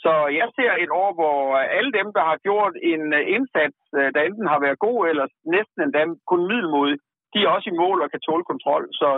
Så 0.05 0.13
jeg 0.41 0.49
ser 0.57 0.73
et 0.85 0.93
år, 1.03 1.11
hvor 1.19 1.39
alle 1.79 1.93
dem, 1.99 2.09
der 2.17 2.25
har 2.31 2.39
gjort 2.49 2.75
en 2.93 3.03
øh, 3.19 3.23
indsats, 3.37 3.79
øh, 3.99 4.09
der 4.15 4.21
enten 4.29 4.47
har 4.53 4.61
været 4.65 4.83
god 4.87 5.01
eller 5.11 5.27
næsten 5.57 5.79
endda 5.85 6.03
kun 6.31 6.43
middelmodig, 6.51 6.97
de 7.33 7.39
er 7.41 7.51
også 7.57 7.69
i 7.73 7.79
mål 7.83 7.99
og 8.05 8.09
kan 8.13 8.25
tåle 8.29 8.45
kontrol. 8.53 8.85
Så, 9.01 9.09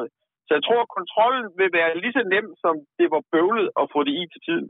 så 0.47 0.51
jeg 0.57 0.63
tror, 0.67 0.81
at 0.85 0.95
kontrollen 0.99 1.47
vil 1.61 1.71
være 1.79 1.91
lige 2.03 2.17
så 2.19 2.23
nem, 2.35 2.47
som 2.65 2.75
det 2.99 3.07
var 3.15 3.23
bøvlet 3.35 3.69
at 3.81 3.85
få 3.95 3.99
det 4.07 4.15
i 4.21 4.23
til 4.33 4.41
tiden. 4.49 4.69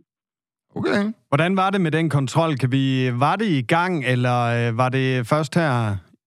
Okay. 0.78 1.00
Hvordan 1.30 1.52
var 1.60 1.68
det 1.74 1.80
med 1.86 1.92
den 1.98 2.08
kontrol? 2.18 2.52
Kan 2.62 2.70
vi, 2.76 2.84
var 3.24 3.36
det 3.40 3.48
i 3.60 3.62
gang, 3.74 3.92
eller 4.12 4.38
øh, 4.56 4.68
var 4.82 4.88
det 4.96 5.08
først 5.32 5.52
her 5.60 5.72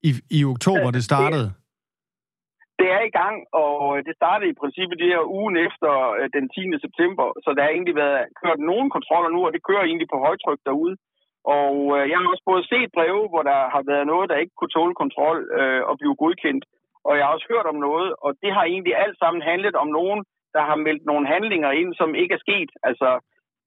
i, 0.08 0.10
i 0.38 0.40
oktober, 0.54 0.88
det 0.96 1.04
startede? 1.10 1.46
Det 1.48 1.67
det 2.80 2.88
er 2.96 3.02
i 3.06 3.16
gang, 3.20 3.36
og 3.64 3.76
øh, 3.94 4.04
det 4.06 4.14
startede 4.20 4.50
i 4.50 4.60
princippet 4.60 4.98
det 5.02 5.12
her 5.14 5.32
ugen 5.38 5.56
efter 5.66 5.92
øh, 6.18 6.28
den 6.36 6.46
10. 6.48 6.84
september, 6.84 7.26
så 7.44 7.48
der 7.56 7.62
har 7.62 7.72
egentlig 7.72 7.96
været 8.04 8.26
kørt 8.42 8.60
nogle 8.70 8.88
kontroller 8.96 9.30
nu, 9.32 9.40
og 9.46 9.52
det 9.52 9.66
kører 9.68 9.84
egentlig 9.84 10.08
på 10.12 10.18
højtryk 10.26 10.60
derude. 10.68 10.96
Og 11.58 11.74
øh, 11.96 12.02
jeg 12.10 12.16
har 12.18 12.28
også 12.32 12.46
både 12.50 12.64
set 12.72 12.90
breve, 12.96 13.24
hvor 13.32 13.42
der 13.50 13.60
har 13.74 13.82
været 13.90 14.06
noget, 14.12 14.30
der 14.30 14.42
ikke 14.42 14.56
kunne 14.58 14.74
tåle 14.76 14.94
kontrol 15.02 15.38
øh, 15.58 15.82
og 15.90 15.94
blive 16.00 16.16
godkendt. 16.22 16.64
Og 17.06 17.12
jeg 17.16 17.24
har 17.24 17.34
også 17.34 17.48
hørt 17.52 17.66
om 17.72 17.78
noget, 17.88 18.08
og 18.24 18.30
det 18.42 18.50
har 18.56 18.64
egentlig 18.64 18.94
alt 19.04 19.18
sammen 19.18 19.42
handlet 19.50 19.76
om 19.82 19.88
nogen, 19.98 20.20
der 20.56 20.62
har 20.68 20.76
meldt 20.86 21.04
nogle 21.06 21.26
handlinger 21.34 21.70
ind, 21.80 21.90
som 21.94 22.14
ikke 22.14 22.34
er 22.34 22.44
sket. 22.46 22.70
Altså, 22.88 23.10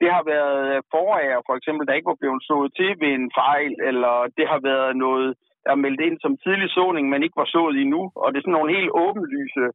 det 0.01 0.09
har 0.15 0.23
været 0.35 0.61
øh, 0.75 0.81
forager, 0.93 1.39
for 1.47 1.55
eksempel, 1.59 1.87
der 1.87 1.93
ikke 1.93 2.11
var 2.13 2.21
blevet 2.21 2.43
sået 2.49 2.69
til 2.77 2.91
ved 3.01 3.11
en 3.19 3.31
fejl, 3.41 3.73
eller 3.89 4.15
det 4.37 4.45
har 4.51 4.59
været 4.71 4.93
noget 5.05 5.29
er 5.71 5.75
meldt 5.75 6.01
ind 6.07 6.17
som 6.21 6.37
tidlig 6.43 6.69
såning, 6.77 7.05
men 7.09 7.23
ikke 7.23 7.41
var 7.43 7.49
sået 7.55 7.75
endnu. 7.83 8.01
Og 8.21 8.27
det 8.27 8.37
er 8.37 8.45
sådan 8.45 8.57
nogle 8.57 8.75
helt 8.77 8.91
åbenlyse 9.03 9.65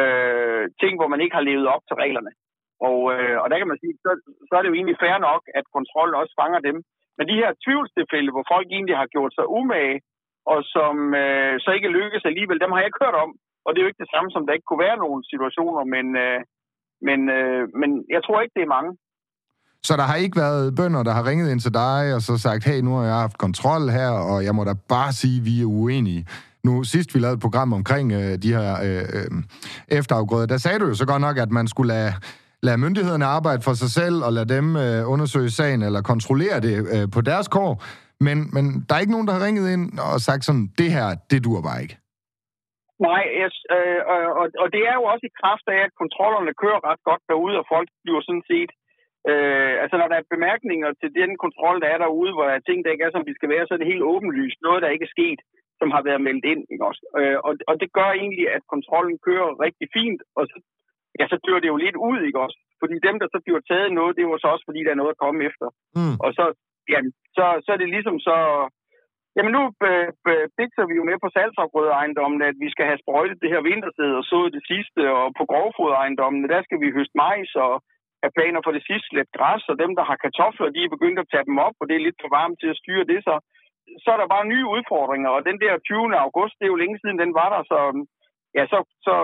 øh, 0.00 0.64
ting, 0.80 0.92
hvor 0.98 1.08
man 1.12 1.20
ikke 1.20 1.36
har 1.38 1.48
levet 1.50 1.66
op 1.74 1.84
til 1.88 1.96
reglerne. 2.02 2.32
Og, 2.88 2.98
øh, 3.14 3.36
og 3.42 3.46
der 3.50 3.58
kan 3.58 3.70
man 3.70 3.80
sige, 3.82 3.94
så, 4.04 4.10
så 4.48 4.52
er 4.54 4.62
det 4.62 4.70
jo 4.70 4.78
egentlig 4.78 5.02
fair 5.04 5.18
nok, 5.28 5.42
at 5.58 5.64
kontrollen 5.76 6.20
også 6.20 6.34
fanger 6.40 6.60
dem. 6.68 6.76
Men 7.16 7.28
de 7.30 7.40
her 7.42 7.50
tvivlstilfælde, 7.64 8.30
hvor 8.34 8.46
folk 8.54 8.66
egentlig 8.70 8.96
har 9.02 9.08
gjort 9.14 9.32
sig 9.34 9.46
umage, 9.58 10.00
og 10.52 10.58
som 10.74 10.96
øh, 11.22 11.54
så 11.64 11.70
ikke 11.76 11.94
lykkes 11.98 12.24
alligevel, 12.30 12.60
dem 12.60 12.72
har 12.72 12.78
jeg 12.80 12.88
ikke 12.88 13.04
hørt 13.04 13.18
om. 13.24 13.30
Og 13.64 13.68
det 13.70 13.78
er 13.78 13.84
jo 13.84 13.90
ikke 13.90 14.04
det 14.04 14.14
samme, 14.14 14.30
som 14.30 14.46
der 14.46 14.52
ikke 14.56 14.68
kunne 14.68 14.86
være 14.88 15.02
nogle 15.04 15.20
situationer, 15.32 15.84
men, 15.94 16.06
øh, 16.24 16.40
men, 17.08 17.20
øh, 17.36 17.64
men 17.80 17.90
jeg 18.14 18.22
tror 18.22 18.40
ikke, 18.40 18.56
det 18.58 18.64
er 18.64 18.76
mange. 18.76 18.90
Så 19.88 19.96
der 19.96 20.02
har 20.02 20.16
ikke 20.16 20.36
været 20.36 20.74
bønder, 20.78 21.02
der 21.02 21.12
har 21.12 21.24
ringet 21.30 21.50
ind 21.52 21.60
til 21.60 21.74
dig 21.74 22.14
og 22.16 22.20
så 22.20 22.38
sagt, 22.46 22.64
hey, 22.64 22.80
nu 22.80 22.90
har 22.96 23.04
jeg 23.04 23.14
haft 23.14 23.38
kontrol 23.38 23.82
her, 23.98 24.10
og 24.30 24.44
jeg 24.44 24.54
må 24.54 24.64
da 24.64 24.74
bare 24.88 25.12
sige, 25.12 25.38
at 25.40 25.44
vi 25.48 25.54
er 25.62 25.66
uenige. 25.66 26.22
Nu, 26.66 26.72
sidst 26.82 27.14
vi 27.14 27.18
lavede 27.20 27.34
et 27.34 27.44
program 27.46 27.72
omkring 27.72 28.06
øh, 28.12 28.32
de 28.44 28.50
her 28.56 28.68
øh, 28.86 29.04
øh, 29.16 29.30
efterafgrøder, 29.98 30.46
der 30.46 30.58
sagde 30.64 30.78
du 30.78 30.86
jo 30.86 30.94
så 30.94 31.06
godt 31.12 31.22
nok, 31.26 31.36
at 31.44 31.50
man 31.58 31.66
skulle 31.72 31.90
lade, 31.94 32.12
lade 32.66 32.78
myndighederne 32.84 33.26
arbejde 33.36 33.62
for 33.62 33.74
sig 33.82 33.90
selv, 34.00 34.16
og 34.26 34.32
lade 34.32 34.48
dem 34.56 34.66
øh, 34.84 35.12
undersøge 35.14 35.50
sagen, 35.60 35.82
eller 35.82 36.00
kontrollere 36.12 36.60
det 36.66 36.74
øh, 36.94 37.06
på 37.14 37.20
deres 37.30 37.48
kår. 37.48 37.72
Men, 38.26 38.36
men 38.54 38.64
der 38.86 38.92
er 38.94 39.00
ikke 39.02 39.16
nogen, 39.16 39.28
der 39.28 39.34
har 39.36 39.44
ringet 39.46 39.66
ind 39.74 39.84
og 40.08 40.20
sagt 40.28 40.42
sådan, 40.44 40.66
det 40.80 40.88
her, 40.96 41.06
det 41.30 41.44
dur 41.46 41.60
bare 41.68 41.82
ikke. 41.84 41.96
Nej, 43.08 43.22
yes, 43.42 43.56
øh, 43.76 44.00
og, 44.40 44.46
og 44.62 44.68
det 44.74 44.82
er 44.90 44.94
jo 44.98 45.04
også 45.12 45.24
i 45.30 45.36
kraft 45.40 45.66
af, 45.74 45.80
at 45.86 45.92
kontrollerne 46.02 46.52
kører 46.62 46.80
ret 46.88 47.02
godt 47.08 47.22
derude, 47.30 47.56
og 47.60 47.66
folk 47.74 47.88
bliver 48.04 48.22
sådan 48.28 48.46
set 48.52 48.70
Øh, 49.30 49.74
altså, 49.82 49.96
når 49.98 50.08
der 50.08 50.16
er 50.18 50.32
bemærkninger 50.34 50.90
til 51.00 51.10
den 51.20 51.30
kontrol, 51.44 51.76
der 51.82 51.88
er 51.94 51.98
derude, 52.04 52.32
hvor 52.34 52.44
der 52.48 52.54
er 52.56 52.66
ting, 52.68 52.78
der 52.84 52.92
ikke 52.92 53.06
er, 53.08 53.14
som 53.14 53.26
de 53.28 53.34
skal 53.38 53.52
være, 53.54 53.66
så 53.66 53.74
er 53.74 53.80
det 53.80 53.92
helt 53.92 54.08
åbenlyst. 54.12 54.58
Noget, 54.66 54.82
der 54.82 54.94
ikke 54.94 55.06
er 55.08 55.16
sket, 55.16 55.40
som 55.80 55.88
har 55.94 56.02
været 56.08 56.24
meldt 56.28 56.44
ind. 56.52 56.62
Ikke 56.72 56.84
også? 56.90 57.02
Øh, 57.18 57.38
og, 57.46 57.52
og 57.70 57.74
det 57.82 57.88
gør 57.98 58.10
egentlig, 58.20 58.46
at 58.56 58.62
kontrollen 58.74 59.18
kører 59.28 59.60
rigtig 59.66 59.86
fint, 59.96 60.20
og 60.38 60.42
så, 60.50 60.56
ja, 61.18 61.24
så 61.32 61.36
dør 61.46 61.58
det 61.60 61.72
jo 61.72 61.82
lidt 61.84 61.98
ud, 62.10 62.18
ikke 62.28 62.40
også? 62.46 62.58
Fordi 62.82 62.96
dem, 63.06 63.16
der 63.22 63.28
så 63.34 63.38
bliver 63.44 63.60
taget 63.70 63.92
noget, 63.98 64.16
det 64.16 64.24
var 64.26 64.38
så 64.40 64.48
også, 64.54 64.66
fordi 64.68 64.80
der 64.84 64.92
er 64.92 65.00
noget 65.00 65.14
at 65.14 65.22
komme 65.24 65.40
efter. 65.48 65.66
Mm. 65.98 66.16
Og 66.24 66.30
så, 66.38 66.44
ja, 66.92 66.98
så, 67.36 67.44
så 67.64 67.68
er 67.74 67.78
det 67.80 67.94
ligesom 67.96 68.16
så, 68.28 68.36
Jamen 69.36 69.52
nu 69.56 69.62
bikser 70.58 70.84
vi 70.90 70.94
jo 71.00 71.04
med 71.10 71.18
på 71.20 71.28
salgsafgrødeejendommen, 71.36 72.40
at 72.50 72.56
vi 72.64 72.68
skal 72.74 72.86
have 72.90 73.02
sprøjtet 73.02 73.42
det 73.42 73.52
her 73.52 73.62
vintersæd 73.70 74.12
og 74.20 74.24
sået 74.32 74.54
det 74.56 74.64
sidste, 74.72 75.02
og 75.20 75.26
på 75.38 75.44
grovfodeejendommen, 75.50 76.42
der 76.54 76.60
skal 76.62 76.78
vi 76.82 76.96
høste 76.96 77.16
majs 77.22 77.52
og 77.66 77.74
have 78.24 78.36
planer 78.38 78.60
for 78.64 78.72
det 78.76 78.86
sidste 78.88 79.10
lidt 79.18 79.30
græs, 79.36 79.64
og 79.72 79.76
dem, 79.82 79.92
der 79.98 80.04
har 80.10 80.22
kartofler, 80.24 80.74
de 80.76 80.84
er 80.84 80.94
begyndt 80.96 81.18
at 81.22 81.30
tage 81.32 81.48
dem 81.50 81.56
op, 81.66 81.76
og 81.80 81.84
det 81.88 81.94
er 81.96 82.06
lidt 82.06 82.22
for 82.22 82.30
varmt 82.38 82.58
til 82.60 82.72
at 82.72 82.80
styre 82.82 83.08
det, 83.12 83.18
så, 83.28 83.34
så 84.02 84.08
er 84.14 84.18
der 84.20 84.34
bare 84.34 84.50
nye 84.52 84.66
udfordringer, 84.74 85.30
og 85.36 85.40
den 85.48 85.56
der 85.64 85.72
20. 85.78 86.24
august, 86.26 86.54
det 86.56 86.64
er 86.64 86.72
jo 86.74 86.82
længe 86.82 86.98
siden, 87.00 87.18
den 87.24 87.32
var 87.40 87.48
der, 87.54 87.62
så 87.72 87.78
ja, 88.56 88.62
så, 88.72 88.78
så 89.06 89.14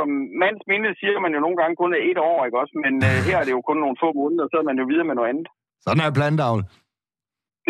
mands 0.43 0.63
minde 0.71 0.91
siger 1.01 1.25
man 1.25 1.35
jo 1.35 1.41
nogle 1.43 1.59
gange 1.61 1.77
kun 1.77 1.93
er 1.95 2.03
et 2.11 2.19
år, 2.31 2.39
ikke 2.47 2.61
også? 2.63 2.75
Men 2.85 2.95
uh, 3.09 3.19
her 3.27 3.37
er 3.39 3.47
det 3.47 3.57
jo 3.57 3.63
kun 3.69 3.79
nogle 3.85 4.01
få 4.03 4.09
måneder, 4.21 4.47
så 4.49 4.57
er 4.61 4.67
man 4.71 4.79
jo 4.81 4.85
videre 4.91 5.09
med 5.09 5.17
noget 5.19 5.31
andet. 5.33 5.49
Sådan 5.85 6.03
er 6.05 6.17
plantavl. 6.19 6.63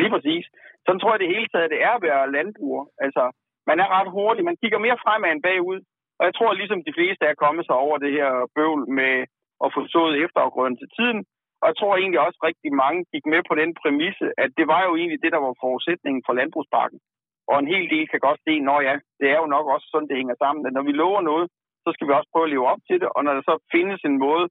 Lige 0.01 0.13
præcis. 0.15 0.45
Sådan 0.85 1.01
tror 1.01 1.13
jeg 1.13 1.23
det 1.23 1.35
hele 1.35 1.49
taget, 1.51 1.73
det 1.75 1.81
er 1.89 1.93
at 1.97 2.05
være 2.09 2.33
landbruger. 2.37 2.85
Altså, 3.05 3.25
man 3.71 3.79
er 3.83 3.89
ret 3.97 4.11
hurtig. 4.17 4.43
Man 4.45 4.61
kigger 4.63 4.79
mere 4.87 5.03
fremad 5.05 5.31
end 5.33 5.43
bagud. 5.49 5.81
Og 6.19 6.23
jeg 6.29 6.35
tror, 6.35 6.59
ligesom 6.61 6.81
de 6.89 6.97
fleste 6.99 7.25
er 7.27 7.43
kommet 7.45 7.65
sig 7.67 7.77
over 7.85 7.97
det 8.05 8.13
her 8.19 8.31
bøvl 8.57 8.83
med 8.99 9.15
og 9.63 9.69
få 9.75 9.81
sået 9.95 10.15
efterafgrøden 10.25 10.77
til 10.81 10.89
tiden. 10.97 11.21
Og 11.61 11.65
jeg 11.71 11.77
tror 11.77 11.93
egentlig 11.97 12.21
også, 12.27 12.39
at 12.41 12.47
rigtig 12.51 12.73
mange 12.83 13.01
gik 13.13 13.25
med 13.33 13.41
på 13.49 13.55
den 13.61 13.71
præmisse, 13.81 14.27
at 14.43 14.51
det 14.59 14.67
var 14.73 14.83
jo 14.89 14.93
egentlig 15.01 15.21
det, 15.25 15.33
der 15.35 15.43
var 15.47 15.61
forudsætningen 15.65 16.23
for 16.27 16.33
landbrugsparken. 16.39 16.99
Og 17.51 17.57
en 17.59 17.73
hel 17.75 17.87
del 17.95 18.07
kan 18.09 18.21
godt 18.27 18.41
se, 18.47 18.53
at 18.75 18.81
ja, 18.89 18.95
det 19.21 19.29
er 19.35 19.39
jo 19.43 19.47
nok 19.57 19.67
også 19.75 19.87
sådan, 19.91 20.09
det 20.09 20.21
hænger 20.21 20.37
sammen. 20.45 20.63
At 20.67 20.75
når 20.77 20.85
vi 20.89 20.93
lover 21.03 21.23
noget, 21.31 21.47
så 21.85 21.89
skal 21.95 22.07
vi 22.07 22.13
også 22.19 22.31
prøve 22.33 22.47
at 22.49 22.55
leve 22.55 22.67
op 22.73 22.83
til 22.89 22.99
det. 23.03 23.09
Og 23.17 23.21
når 23.25 23.33
der 23.35 23.45
så 23.51 23.55
findes 23.75 24.01
en 24.11 24.19
måde 24.27 24.47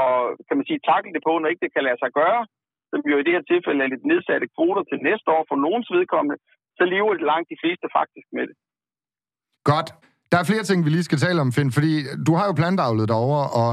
at 0.00 0.12
kan 0.46 0.56
man 0.58 0.66
sige, 0.68 0.86
takle 0.90 1.12
det 1.16 1.22
på, 1.26 1.32
når 1.38 1.48
ikke 1.50 1.64
det 1.64 1.74
kan 1.74 1.86
lade 1.88 2.00
sig 2.02 2.10
gøre, 2.20 2.42
så 2.88 2.94
vi 3.04 3.10
jo 3.12 3.18
i 3.20 3.26
det 3.26 3.36
her 3.36 3.44
tilfælde 3.52 3.84
er 3.84 3.92
lidt 3.92 4.10
nedsatte 4.12 4.46
kvoter 4.54 4.84
til 4.86 4.98
næste 5.08 5.28
år 5.36 5.44
for 5.48 5.56
nogens 5.64 5.88
vedkommende, 5.96 6.36
så 6.78 6.84
lever 6.94 7.12
det 7.14 7.30
langt 7.30 7.50
de 7.52 7.60
fleste 7.62 7.86
faktisk 7.98 8.28
med 8.36 8.44
det. 8.48 8.56
Godt. 9.70 9.88
Der 10.32 10.38
er 10.38 10.50
flere 10.50 10.64
ting, 10.68 10.78
vi 10.84 10.90
lige 10.90 11.08
skal 11.08 11.18
tale 11.26 11.40
om, 11.44 11.52
Finn, 11.56 11.76
fordi 11.78 11.92
du 12.26 12.32
har 12.38 12.46
jo 12.48 12.54
plantavlet 12.60 13.08
derovre, 13.12 13.44
og 13.62 13.70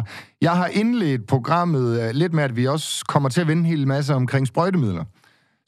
jeg 0.47 0.53
har 0.61 0.69
indledt 0.81 1.23
programmet 1.33 1.85
øh, 2.01 2.09
lidt 2.21 2.33
med, 2.37 2.43
at 2.49 2.55
vi 2.59 2.63
også 2.75 2.89
kommer 3.13 3.29
til 3.29 3.41
at 3.43 3.47
vinde 3.49 3.63
en 3.63 3.71
hel 3.73 3.83
masse 3.93 4.11
omkring 4.21 4.43
sprøjtemidler. 4.51 5.05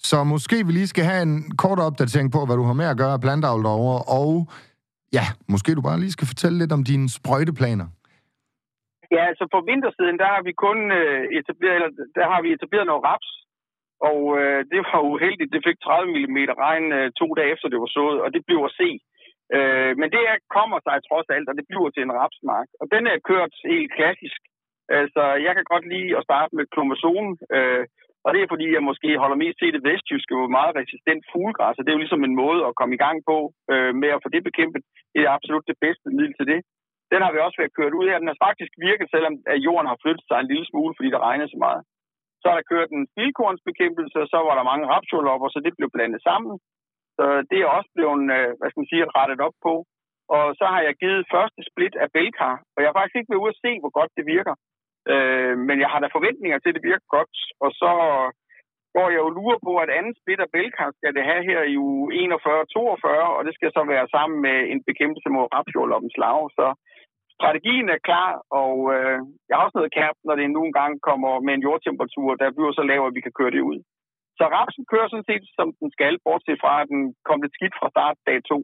Så 0.10 0.18
måske 0.34 0.58
vi 0.68 0.72
lige 0.72 0.92
skal 0.94 1.06
have 1.12 1.22
en 1.30 1.38
kort 1.64 1.80
opdatering 1.88 2.28
på, 2.36 2.40
hvad 2.46 2.56
du 2.60 2.66
har 2.70 2.78
med 2.82 2.88
at 2.94 3.00
gøre 3.02 3.14
af 3.18 3.22
plantavl 3.26 3.64
derovre, 3.70 4.00
og 4.20 4.32
ja, 5.18 5.26
måske 5.54 5.76
du 5.78 5.84
bare 5.90 6.02
lige 6.04 6.16
skal 6.18 6.32
fortælle 6.34 6.58
lidt 6.62 6.76
om 6.78 6.84
dine 6.92 7.08
sprøjteplaner. 7.18 7.88
Ja, 9.16 9.22
altså 9.32 9.46
på 9.56 9.60
vintersiden, 9.72 10.18
der 10.22 10.30
har 10.34 10.42
vi 10.48 10.54
kun 10.66 10.78
øh, 11.00 11.24
etableret, 11.38 11.76
eller 11.78 11.92
der 12.20 12.26
har 12.32 12.40
vi 12.44 12.50
etableret 12.56 12.88
noget 12.92 13.06
raps, 13.10 13.30
og 14.10 14.20
øh, 14.42 14.60
det 14.72 14.80
var 14.88 15.00
uheldigt. 15.12 15.54
Det 15.56 15.62
fik 15.68 15.78
30 15.80 16.12
mm 16.14 16.40
regn 16.66 16.86
øh, 16.98 17.08
to 17.20 17.28
dage 17.38 17.52
efter 17.54 17.68
det 17.72 17.80
var 17.86 17.92
sået, 17.98 18.18
og 18.24 18.30
det 18.36 18.42
blev 18.48 18.60
at 18.70 18.78
se. 18.82 18.90
Øh, 18.94 19.17
Øh, 19.56 19.92
men 20.00 20.08
det 20.14 20.22
her 20.28 20.38
kommer 20.58 20.80
sig 20.88 20.98
trods 21.10 21.30
alt, 21.36 21.50
og 21.50 21.56
det 21.58 21.66
bliver 21.70 21.90
til 21.90 22.04
en 22.04 22.18
rapsmark. 22.20 22.68
Og 22.82 22.86
den 22.94 23.04
er 23.14 23.26
kørt 23.30 23.54
helt 23.74 23.92
klassisk. 23.98 24.40
Altså, 25.00 25.24
jeg 25.46 25.54
kan 25.56 25.66
godt 25.74 25.86
lide 25.94 26.18
at 26.18 26.26
starte 26.30 26.52
med 26.58 26.66
klomazone, 26.74 27.32
øh, 27.58 27.84
og 28.26 28.30
det 28.34 28.40
er 28.42 28.54
fordi, 28.54 28.68
jeg 28.76 28.90
måske 28.90 29.10
holder 29.24 29.38
mest 29.44 29.58
til 29.60 29.76
det 29.76 29.86
vestjyske, 29.90 30.34
hvor 30.40 30.56
meget 30.58 30.78
resistent 30.82 31.24
fuglegræs, 31.32 31.78
og 31.78 31.84
det 31.84 31.92
er 31.92 31.98
jo 31.98 32.04
ligesom 32.04 32.24
en 32.24 32.40
måde 32.44 32.62
at 32.68 32.78
komme 32.80 32.94
i 32.96 33.04
gang 33.06 33.18
på 33.30 33.38
øh, 33.74 33.92
med 34.02 34.10
at 34.16 34.24
få 34.24 34.30
det 34.36 34.44
bekæmpet. 34.48 34.82
Det 35.14 35.22
er 35.22 35.36
absolut 35.38 35.66
det 35.72 35.78
bedste 35.86 36.08
middel 36.18 36.34
til 36.38 36.48
det. 36.52 36.60
Den 37.12 37.20
har 37.24 37.32
vi 37.32 37.40
også 37.40 37.58
været 37.62 37.78
kørt 37.80 37.98
ud 38.00 38.06
her. 38.10 38.22
Den 38.22 38.32
har 38.32 38.46
faktisk 38.48 38.72
virket, 38.90 39.08
selvom 39.16 39.34
at 39.54 39.58
jorden 39.68 39.92
har 39.92 40.02
flyttet 40.04 40.26
sig 40.28 40.38
en 40.40 40.52
lille 40.52 40.68
smule, 40.72 40.94
fordi 40.98 41.10
der 41.16 41.26
regner 41.28 41.48
så 41.48 41.60
meget. 41.66 41.82
Så 42.42 42.46
har 42.50 42.58
der 42.58 42.72
kørt 42.74 42.90
en 42.92 43.08
spildkornsbekæmpelse, 43.12 44.18
og 44.24 44.28
så 44.34 44.40
var 44.48 44.56
der 44.56 44.70
mange 44.72 44.90
rapsjordlopper, 44.94 45.48
så 45.50 45.60
det 45.66 45.74
blev 45.78 45.90
blandet 45.96 46.22
sammen. 46.30 46.54
Så 47.18 47.26
det 47.50 47.60
er 47.60 47.76
også 47.78 47.90
blevet, 47.96 48.22
øh, 48.38 48.50
hvad 48.58 48.68
skal 48.70 48.82
man 48.82 48.92
sige, 48.92 49.14
rettet 49.18 49.40
op 49.48 49.58
på. 49.68 49.74
Og 50.36 50.46
så 50.60 50.66
har 50.74 50.82
jeg 50.88 51.00
givet 51.04 51.32
første 51.36 51.62
split 51.70 51.96
af 52.04 52.08
Belkar, 52.16 52.56
og 52.74 52.78
jeg 52.80 52.88
har 52.90 52.98
faktisk 52.98 53.18
ikke 53.20 53.32
været 53.32 53.44
ude 53.44 53.56
at 53.56 53.62
se, 53.66 53.72
hvor 53.82 53.94
godt 54.00 54.12
det 54.18 54.26
virker. 54.36 54.56
Øh, 55.14 55.56
men 55.68 55.78
jeg 55.84 55.90
har 55.92 56.00
da 56.02 56.08
forventninger 56.18 56.58
til, 56.60 56.72
at 56.72 56.78
det 56.78 56.88
virker 56.90 57.08
godt. 57.18 57.36
Og 57.64 57.70
så 57.82 57.92
går 58.96 59.08
jeg 59.14 59.22
jo 59.26 59.30
lurer 59.38 59.60
på, 59.68 59.74
at 59.84 59.90
anden 59.98 60.16
split 60.22 60.42
af 60.46 60.50
Belkar 60.56 60.90
skal 60.98 61.12
det 61.18 61.24
have 61.30 61.44
her 61.50 61.62
i 61.74 61.76
uge 61.90 62.06
41-42, 62.14 63.38
og 63.38 63.42
det 63.48 63.54
skal 63.58 63.72
så 63.78 63.84
være 63.94 64.08
sammen 64.16 64.38
med 64.48 64.58
en 64.72 64.80
bekæmpelse 64.90 65.30
mod 65.36 65.46
rapsjordloppens 65.56 66.18
lav. 66.24 66.40
Så 66.58 66.66
strategien 67.38 67.88
er 67.96 68.06
klar, 68.08 68.30
og 68.62 68.76
øh, 68.96 69.18
jeg 69.48 69.56
har 69.56 69.66
også 69.66 69.78
noget 69.78 69.96
kærp, 70.00 70.18
når 70.28 70.36
det 70.36 70.58
nogle 70.58 70.74
gange 70.80 70.98
kommer 71.10 71.32
med 71.46 71.54
en 71.54 71.66
jordtemperatur, 71.68 72.30
der 72.42 72.56
bliver 72.56 72.72
så 72.80 72.84
lav, 72.92 73.02
at 73.06 73.16
vi 73.18 73.22
kan 73.26 73.38
køre 73.40 73.56
det 73.56 73.64
ud. 73.72 73.80
Så 74.38 74.44
rapsen 74.58 74.86
kører 74.92 75.08
sådan 75.10 75.30
set, 75.32 75.44
som 75.58 75.68
den 75.80 75.90
skal, 75.96 76.16
bortset 76.26 76.62
fra, 76.64 76.74
at 76.82 76.88
den 76.94 77.02
kom 77.28 77.42
lidt 77.42 77.58
skidt 77.58 77.76
fra 77.80 77.90
start 77.96 78.18
dag 78.28 78.40
2. 78.44 78.64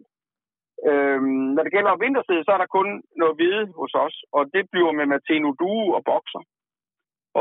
Øhm, 0.90 1.46
når 1.56 1.64
det 1.64 1.76
gælder 1.76 2.02
vintersæd, 2.06 2.40
så 2.44 2.52
er 2.54 2.62
der 2.62 2.76
kun 2.78 2.88
noget 3.22 3.36
hvide 3.38 3.66
hos 3.80 3.94
os, 4.06 4.16
og 4.38 4.42
det 4.56 4.64
bliver 4.72 4.92
med 5.00 5.06
Martino 5.14 5.50
Duo 5.62 5.86
og 5.98 6.02
bokser. 6.12 6.42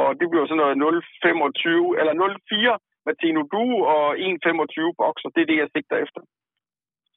Og 0.00 0.08
det 0.20 0.26
bliver 0.30 0.46
sådan 0.46 0.62
noget 0.62 0.76
0,25 0.82 1.98
eller 2.00 2.14
0,4 2.14 2.76
Martino 3.08 3.40
Duo 3.52 3.76
og 3.94 4.06
1,25 4.16 5.00
bokser. 5.02 5.28
Det 5.34 5.40
er 5.42 5.50
det, 5.50 5.58
jeg 5.62 5.68
sigter 5.74 5.96
efter. 6.04 6.20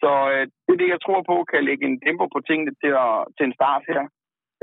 Så 0.02 0.12
øh, 0.34 0.46
det 0.66 0.72
er 0.74 0.82
det, 0.84 0.90
jeg 0.96 1.02
tror 1.06 1.22
på, 1.32 1.36
kan 1.52 1.68
lægge 1.70 1.86
en 1.86 2.00
dæmper 2.06 2.28
på 2.34 2.40
tingene 2.50 2.74
til, 2.82 2.92
at, 3.06 3.16
til 3.36 3.44
en 3.46 3.58
start 3.60 3.84
her, 3.92 4.04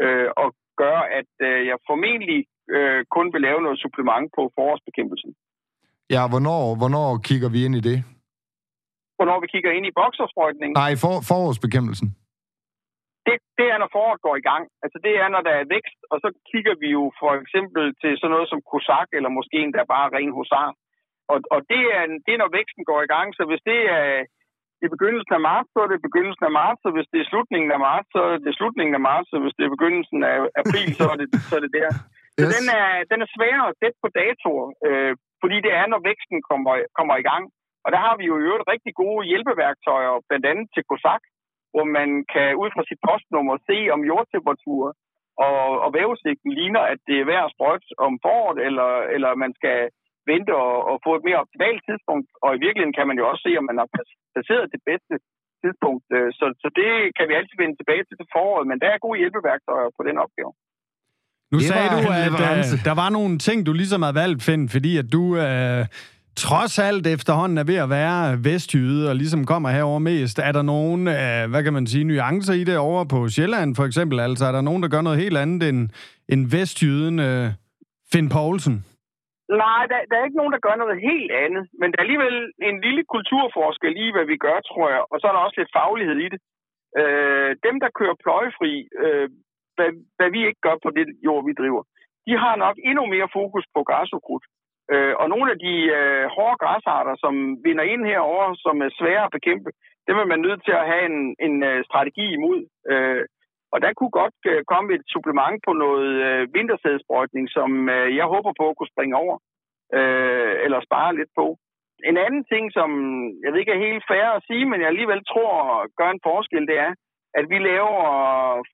øh, 0.03 0.29
og 0.43 0.49
gøre, 0.83 1.03
at 1.21 1.33
øh, 1.49 1.61
jeg 1.71 1.79
formentlig 1.91 2.41
øh, 2.77 3.01
kun 3.17 3.27
vil 3.33 3.43
lave 3.49 3.61
noget 3.63 3.83
supplement 3.85 4.27
på 4.37 4.43
forårsbekæmpelsen. 4.57 5.33
Ja, 6.15 6.23
hvornår, 6.33 6.63
hvornår 6.81 7.09
kigger 7.29 7.49
vi 7.55 7.61
ind 7.67 7.75
i 7.81 7.83
det? 7.91 7.99
Hvornår 9.19 9.39
vi 9.45 9.49
kigger 9.55 9.71
ind 9.77 9.87
i 9.91 9.97
boksersprøjtningen? 10.01 10.77
Nej, 10.83 10.93
for, 11.03 11.15
forårsbekæmpelsen. 11.31 12.09
Det, 13.27 13.37
det 13.59 13.67
er, 13.73 13.79
når 13.83 13.91
foråret 13.97 14.21
går 14.27 14.37
i 14.39 14.47
gang. 14.51 14.65
Altså, 14.85 14.99
det 15.07 15.15
er, 15.23 15.29
når 15.35 15.43
der 15.49 15.55
er 15.61 15.71
vækst, 15.77 15.99
og 16.13 16.17
så 16.25 16.29
kigger 16.51 16.75
vi 16.83 16.89
jo 16.99 17.05
for 17.23 17.33
eksempel 17.43 17.85
til 18.03 18.13
sådan 18.17 18.33
noget 18.35 18.49
som 18.53 18.61
kosak, 18.71 19.09
eller 19.17 19.31
måske 19.39 19.57
endda 19.65 19.83
bare 19.95 20.13
ren 20.17 20.33
husar. 20.37 20.69
Og, 21.33 21.39
og 21.55 21.61
det, 21.73 21.83
er, 21.97 22.03
det 22.25 22.33
er, 22.35 22.41
når 22.43 22.57
væksten 22.59 22.85
går 22.91 23.01
i 23.03 23.11
gang. 23.15 23.29
Så 23.39 23.43
hvis 23.49 23.63
det 23.71 23.81
er 23.99 24.09
i 24.85 24.89
begyndelsen 24.95 25.33
af 25.39 25.43
marts, 25.51 25.69
så 25.75 25.79
er 25.85 25.89
det 25.91 26.07
begyndelsen 26.09 26.45
af 26.49 26.53
marts, 26.61 26.83
og 26.87 26.93
hvis 26.97 27.09
det 27.13 27.19
er 27.21 27.31
slutningen 27.33 27.71
af 27.77 27.81
marts, 27.89 28.09
så 28.15 28.21
er 28.31 28.39
det 28.47 28.59
slutningen 28.59 28.95
af 28.99 29.03
marts, 29.11 29.31
og 29.35 29.41
hvis 29.43 29.57
det 29.57 29.65
er 29.65 29.75
begyndelsen 29.77 30.21
af 30.33 30.37
april, 30.63 30.89
så 31.01 31.07
er 31.13 31.17
det, 31.21 31.29
så 31.49 31.53
er 31.59 31.63
det 31.67 31.73
der. 31.81 31.91
Så 32.37 32.45
yes. 32.45 32.55
den, 32.57 32.67
er, 32.81 32.89
den 33.11 33.19
er 33.25 33.29
sværere 33.35 33.67
at 33.71 33.79
sætte 33.81 33.99
på 34.03 34.09
datoer, 34.19 34.69
øh, 34.89 35.13
fordi 35.43 35.57
det 35.67 35.73
er, 35.81 35.87
når 35.93 36.07
væksten 36.11 36.39
kommer, 36.51 36.73
kommer 36.99 37.17
i 37.19 37.27
gang. 37.31 37.45
Og 37.85 37.89
der 37.95 38.01
har 38.07 38.15
vi 38.21 38.25
jo 38.31 38.35
i 38.39 38.47
øvrigt 38.49 38.71
rigtig 38.75 38.93
gode 39.03 39.29
hjælpeværktøjer, 39.31 40.25
blandt 40.29 40.47
andet 40.51 40.67
til 40.75 40.87
COSAC, 40.91 41.23
hvor 41.73 41.87
man 41.99 42.09
kan 42.33 42.49
ud 42.63 42.69
fra 42.75 42.85
sit 42.89 43.01
postnummer 43.09 43.57
se, 43.69 43.79
om 43.95 44.01
jordtemperatur 44.11 44.85
og, 45.47 45.61
og 45.85 45.89
vævesigten 45.99 46.53
ligner, 46.59 46.83
at 46.93 47.01
det 47.09 47.17
er 47.19 47.31
værd 47.33 47.45
at 47.47 47.55
sprøjte 47.55 47.87
om 48.07 48.13
foråret, 48.25 48.59
eller, 48.67 48.91
eller 49.15 49.31
man 49.45 49.53
skal 49.59 49.79
vente 50.31 50.53
og, 50.65 50.75
og 50.91 50.97
få 51.07 51.11
et 51.17 51.27
mere 51.29 51.43
optimalt 51.45 51.83
tidspunkt. 51.89 52.29
Og 52.45 52.51
i 52.53 52.63
virkeligheden 52.65 52.99
kan 52.99 53.09
man 53.09 53.19
jo 53.21 53.25
også 53.31 53.43
se, 53.47 53.53
om 53.61 53.67
man 53.71 53.79
har 53.83 53.89
placeret 54.35 54.73
det 54.75 54.83
bedste 54.91 55.15
tidspunkt. 55.63 56.05
Øh, 56.17 56.31
så, 56.39 56.47
så 56.63 56.69
det 56.79 56.91
kan 57.17 57.29
vi 57.29 57.35
altid 57.39 57.57
vende 57.63 57.77
tilbage 57.79 58.05
til 58.05 58.17
til 58.19 58.33
foråret, 58.35 58.67
men 58.71 58.81
der 58.83 58.89
er 58.91 59.05
gode 59.07 59.21
hjælpeværktøjer 59.21 59.89
på 59.97 60.03
den 60.09 60.17
opgave. 60.25 60.53
Nu 61.53 61.59
det 61.59 61.67
sagde 61.67 61.89
du, 61.97 62.01
at 62.27 62.33
uh, 62.33 62.79
der 62.89 62.95
var 63.03 63.11
nogle 63.11 63.39
ting, 63.39 63.67
du 63.67 63.73
ligesom 63.73 64.03
har 64.03 64.13
valgt, 64.13 64.43
Finn, 64.43 64.69
fordi 64.69 64.93
at 65.03 65.09
du 65.13 65.25
uh, 65.49 65.83
trods 66.45 66.75
alt 66.89 67.07
efterhånden 67.07 67.59
er 67.59 67.67
ved 67.73 67.79
at 67.85 67.91
være 67.91 68.45
vestjyde 68.45 69.09
og 69.11 69.15
ligesom 69.17 69.43
kommer 69.53 69.69
herover 69.77 69.99
mest. 69.99 70.39
Er 70.39 70.53
der 70.53 70.63
nogen, 70.63 71.01
uh, 71.17 71.43
hvad 71.51 71.63
kan 71.65 71.73
man 71.73 71.87
sige, 71.87 72.05
nuancer 72.05 72.55
i 72.55 72.65
det 72.65 72.79
over 72.79 73.05
på 73.15 73.29
Sjælland 73.29 73.77
for 73.77 73.85
eksempel? 73.85 74.17
Altså 74.21 74.45
er 74.49 74.53
der 74.53 74.61
nogen, 74.69 74.83
der 74.83 74.89
gør 74.89 75.03
noget 75.09 75.19
helt 75.19 75.39
andet 75.45 75.69
end, 75.69 75.81
end 76.33 76.51
vestjyden 76.57 77.17
uh, 77.29 77.47
Finn 78.13 78.29
Poulsen? 78.35 78.77
Nej, 79.65 79.83
der, 79.91 79.99
der 80.09 80.17
er 80.17 80.25
ikke 80.29 80.41
nogen, 80.41 80.55
der 80.57 80.67
gør 80.67 80.77
noget 80.83 80.99
helt 81.11 81.33
andet. 81.45 81.65
Men 81.81 81.89
der 81.89 81.99
er 81.99 82.07
alligevel 82.07 82.37
en 82.69 82.77
lille 82.87 83.03
kulturforskel 83.15 83.93
i, 84.05 84.07
hvad 84.15 84.27
vi 84.33 84.37
gør, 84.47 84.59
tror 84.71 84.87
jeg. 84.95 85.03
Og 85.13 85.17
så 85.19 85.25
er 85.27 85.33
der 85.35 85.47
også 85.47 85.59
lidt 85.61 85.77
faglighed 85.79 86.19
i 86.27 86.29
det. 86.33 86.41
Øh, 87.01 87.51
dem, 87.67 87.77
der 87.83 87.97
kører 87.99 88.21
pløjefri, 88.25 88.73
øh, 89.05 89.29
hvad, 89.77 89.91
hvad 90.17 90.31
vi 90.37 90.41
ikke 90.49 90.63
gør 90.67 90.77
på 90.83 90.91
det 90.97 91.07
jord, 91.27 91.45
vi 91.49 91.53
driver, 91.61 91.83
de 92.27 92.35
har 92.45 92.55
nok 92.65 92.77
endnu 92.89 93.05
mere 93.07 93.29
fokus 93.39 93.65
på 93.75 93.81
græsukrudt. 93.89 94.45
Øh, 94.93 95.15
og 95.21 95.27
nogle 95.29 95.49
af 95.55 95.59
de 95.67 95.75
øh, 95.99 96.25
hårde 96.35 96.61
græsarter, 96.63 97.15
som 97.25 97.35
vinder 97.67 97.85
ind 97.93 98.03
herover, 98.13 98.47
som 98.65 98.77
er 98.87 98.91
svære 98.99 99.25
at 99.25 99.35
bekæmpe, 99.37 99.71
dem 100.09 100.17
er 100.23 100.25
man 100.33 100.41
nødt 100.47 100.65
til 100.65 100.75
at 100.81 100.89
have 100.91 101.05
en, 101.13 101.37
en 101.47 101.55
øh, 101.71 101.85
strategi 101.89 102.27
imod. 102.33 102.61
Øh, 102.93 103.25
og 103.73 103.79
der 103.85 103.93
kunne 103.93 104.15
godt 104.23 104.39
øh, 104.53 104.61
komme 104.73 104.89
et 104.97 105.05
supplement 105.15 105.59
på 105.67 105.73
noget 105.85 106.13
øh, 106.29 106.43
vintersædsprøjtning, 106.55 107.47
som 107.57 107.89
øh, 107.89 108.17
jeg 108.17 108.27
håber 108.35 108.53
på 108.61 108.65
at 108.69 108.77
kunne 108.77 108.93
springe 108.95 109.17
over, 109.25 109.37
øh, 109.99 110.55
eller 110.65 110.81
spare 110.81 111.17
lidt 111.17 111.33
på. 111.41 111.47
En 112.11 112.17
anden 112.25 112.45
ting, 112.53 112.65
som 112.79 112.91
jeg 113.43 113.51
ved 113.51 113.61
ikke 113.61 113.75
er 113.77 113.87
helt 113.87 114.05
fair 114.11 114.27
at 114.37 114.45
sige, 114.49 114.65
men 114.71 114.81
jeg 114.81 114.89
alligevel 114.89 115.23
tror 115.25 115.55
gør 115.99 116.11
en 116.11 116.25
forskel, 116.29 116.67
det 116.71 116.79
er, 116.87 116.93
at 117.39 117.45
vi 117.53 117.59
laver 117.71 118.01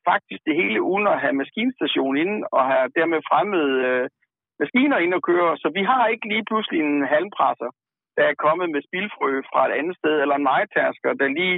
faktisk 0.08 0.40
det 0.48 0.54
hele 0.60 0.80
uden 0.90 1.06
at 1.12 1.20
have 1.22 1.40
maskinstation 1.42 2.16
inde, 2.22 2.38
og 2.56 2.62
have 2.72 2.88
dermed 2.98 3.20
fremmede 3.30 3.74
øh, 3.88 4.04
maskiner 4.60 4.98
ind 5.04 5.14
og 5.18 5.22
køre. 5.30 5.52
Så 5.62 5.68
vi 5.78 5.82
har 5.90 6.02
ikke 6.06 6.26
lige 6.32 6.48
pludselig 6.50 6.80
en 6.80 7.06
halmpresser, 7.14 7.70
der 8.16 8.24
er 8.28 8.42
kommet 8.44 8.68
med 8.74 8.80
spildfrø 8.88 9.30
fra 9.50 9.60
et 9.68 9.74
andet 9.78 9.96
sted, 10.00 10.14
eller 10.22 10.36
en 10.36 10.48
majtasker, 10.52 11.10
der 11.20 11.36
lige 11.40 11.56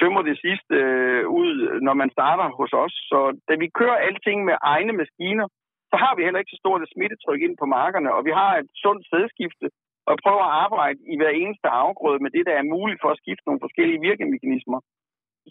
tømmer 0.00 0.22
det 0.30 0.36
sidste 0.44 0.74
øh, 0.74 1.24
ud, 1.40 1.52
når 1.86 1.94
man 2.02 2.10
starter 2.16 2.46
hos 2.60 2.72
os. 2.84 2.94
Så 3.10 3.18
da 3.48 3.54
vi 3.62 3.76
kører 3.78 4.04
alting 4.06 4.38
med 4.48 4.56
egne 4.74 4.92
maskiner, 5.00 5.46
så 5.90 5.96
har 6.02 6.12
vi 6.14 6.24
heller 6.24 6.40
ikke 6.40 6.54
så 6.54 6.60
stort 6.62 6.82
et 6.82 6.92
smittetryk 6.94 7.40
ind 7.46 7.56
på 7.58 7.66
markerne, 7.78 8.10
og 8.16 8.22
vi 8.28 8.32
har 8.40 8.52
et 8.56 8.68
sundt 8.84 9.02
sædskifte, 9.10 9.66
og 10.08 10.14
prøver 10.24 10.44
at 10.46 10.56
arbejde 10.64 11.00
i 11.12 11.14
hver 11.20 11.32
eneste 11.42 11.68
afgrøde 11.82 12.22
med 12.24 12.30
det, 12.36 12.44
der 12.48 12.54
er 12.56 12.72
muligt 12.74 13.00
for 13.02 13.10
at 13.12 13.20
skifte 13.22 13.46
nogle 13.46 13.64
forskellige 13.64 14.04
virkemekanismer. 14.08 14.80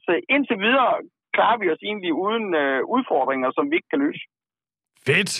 Så 0.06 0.12
indtil 0.34 0.58
videre 0.66 0.92
klarer 1.36 1.58
vi 1.62 1.68
os 1.74 1.84
egentlig 1.90 2.14
uden 2.26 2.48
øh, 2.64 2.80
udfordringer, 2.96 3.50
som 3.58 3.66
vi 3.70 3.76
ikke 3.80 3.92
kan 3.94 4.04
løse. 4.06 4.24
Fedt! 5.08 5.32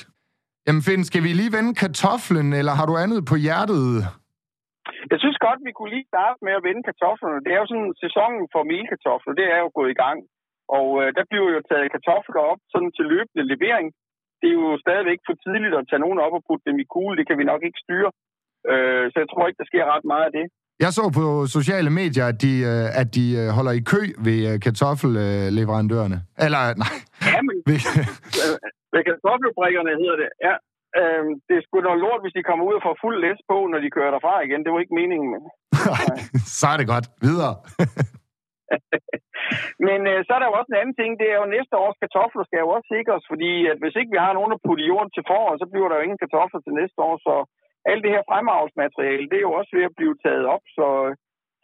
Jamen 0.66 0.84
Finn, 0.88 1.04
skal 1.10 1.24
vi 1.26 1.32
lige 1.40 1.56
vende 1.58 1.74
kartoflen, 1.84 2.48
eller 2.60 2.74
har 2.80 2.86
du 2.88 2.96
andet 3.04 3.22
på 3.32 3.36
hjertet? 3.46 3.86
Jeg 5.12 5.20
synes 5.24 5.38
godt, 5.46 5.60
vi 5.68 5.72
kunne 5.74 5.94
lige 5.96 6.12
starte 6.14 6.40
med 6.46 6.54
at 6.58 6.66
vende 6.68 6.84
kartoflerne. 6.90 7.44
Det 7.46 7.52
er 7.54 7.60
jo 7.62 7.70
sådan, 7.72 7.92
sæsonen 8.06 8.44
for 8.54 8.62
melkartofler, 8.74 9.34
det 9.40 9.48
er 9.56 9.60
jo 9.66 9.70
gået 9.78 9.92
i 9.92 10.00
gang. 10.04 10.20
Og 10.78 10.88
øh, 11.02 11.08
der 11.18 11.24
bliver 11.30 11.48
jo 11.56 11.62
taget 11.70 11.94
kartofler 11.96 12.42
op 12.52 12.62
sådan 12.74 12.92
til 12.98 13.06
løbende 13.14 13.44
levering. 13.52 13.88
Det 14.40 14.48
er 14.50 14.58
jo 14.62 14.70
stadigvæk 14.86 15.20
for 15.28 15.36
tidligt 15.46 15.76
at 15.80 15.88
tage 15.90 16.04
nogen 16.06 16.20
op 16.26 16.34
og 16.38 16.44
putte 16.48 16.66
dem 16.70 16.78
i 16.84 16.90
kugle. 16.94 17.18
Det 17.20 17.28
kan 17.28 17.40
vi 17.40 17.50
nok 17.52 17.62
ikke 17.68 17.84
styre. 17.86 18.12
Øh, 18.72 19.06
så 19.12 19.18
jeg 19.24 19.30
tror 19.30 19.48
ikke, 19.48 19.62
der 19.62 19.72
sker 19.72 19.92
ret 19.94 20.06
meget 20.12 20.26
af 20.30 20.34
det. 20.40 20.48
Jeg 20.84 20.92
så 21.00 21.06
på 21.20 21.26
sociale 21.58 21.92
medier, 22.02 22.26
at 22.32 22.38
de, 22.46 22.54
øh, 22.72 23.02
at 23.02 23.08
de 23.18 23.26
øh, 23.42 23.48
holder 23.58 23.74
i 23.80 23.84
kø 23.92 24.02
ved 24.28 24.40
øh, 24.50 24.56
kartoffelleverandørerne. 24.66 26.18
Eller, 26.46 26.62
nej. 26.84 26.96
Ja, 27.34 27.40
men 27.48 27.56
ved, 27.70 27.80
ved 28.94 29.02
kartoffelbrikkerne 29.10 29.92
hedder 30.02 30.18
det. 30.22 30.30
Ja, 30.48 30.56
øh, 31.00 31.24
det 31.48 31.56
er 31.58 31.64
sgu 31.66 31.76
da 31.80 31.94
lort, 32.06 32.22
hvis 32.24 32.36
de 32.38 32.48
kommer 32.50 32.64
ud 32.70 32.76
og 32.80 32.84
får 32.88 32.96
fuld 33.04 33.18
læs 33.26 33.40
på, 33.52 33.58
når 33.72 33.80
de 33.84 33.94
kører 33.96 34.12
derfra 34.16 34.36
igen. 34.48 34.62
Det 34.64 34.72
var 34.72 34.80
ikke 34.84 35.00
meningen. 35.02 35.28
Men... 35.34 35.42
så 36.60 36.66
er 36.74 36.78
det 36.80 36.88
godt. 36.94 37.08
Videre. 37.28 37.56
Men 39.88 40.00
øh, 40.12 40.20
så 40.26 40.32
er 40.36 40.40
der 40.40 40.48
jo 40.50 40.58
også 40.60 40.72
en 40.72 40.82
anden 40.82 40.98
ting, 41.00 41.12
det 41.22 41.28
er 41.30 41.38
jo 41.42 41.54
næste 41.58 41.76
års 41.84 41.98
kartofler 42.04 42.44
skal 42.46 42.64
jo 42.66 42.70
også 42.76 42.88
sikres, 42.96 43.24
fordi 43.32 43.52
at 43.72 43.78
hvis 43.82 43.96
ikke 44.00 44.14
vi 44.16 44.20
har 44.26 44.34
nogen 44.38 44.56
at 44.56 44.64
putte 44.66 44.84
i 44.84 44.90
jorden 44.92 45.12
til 45.14 45.28
foråret, 45.30 45.58
så 45.62 45.68
bliver 45.72 45.88
der 45.90 45.98
jo 45.98 46.06
ingen 46.06 46.24
kartofler 46.24 46.62
til 46.64 46.74
næste 46.82 47.00
år, 47.10 47.16
så 47.28 47.34
alt 47.92 48.04
det 48.06 48.12
her 48.16 48.24
fremavlsmateriale, 48.30 49.30
det 49.30 49.38
er 49.38 49.48
jo 49.48 49.58
også 49.60 49.72
ved 49.78 49.86
at 49.90 49.98
blive 50.00 50.16
taget 50.26 50.46
op, 50.56 50.66
så, 50.78 50.88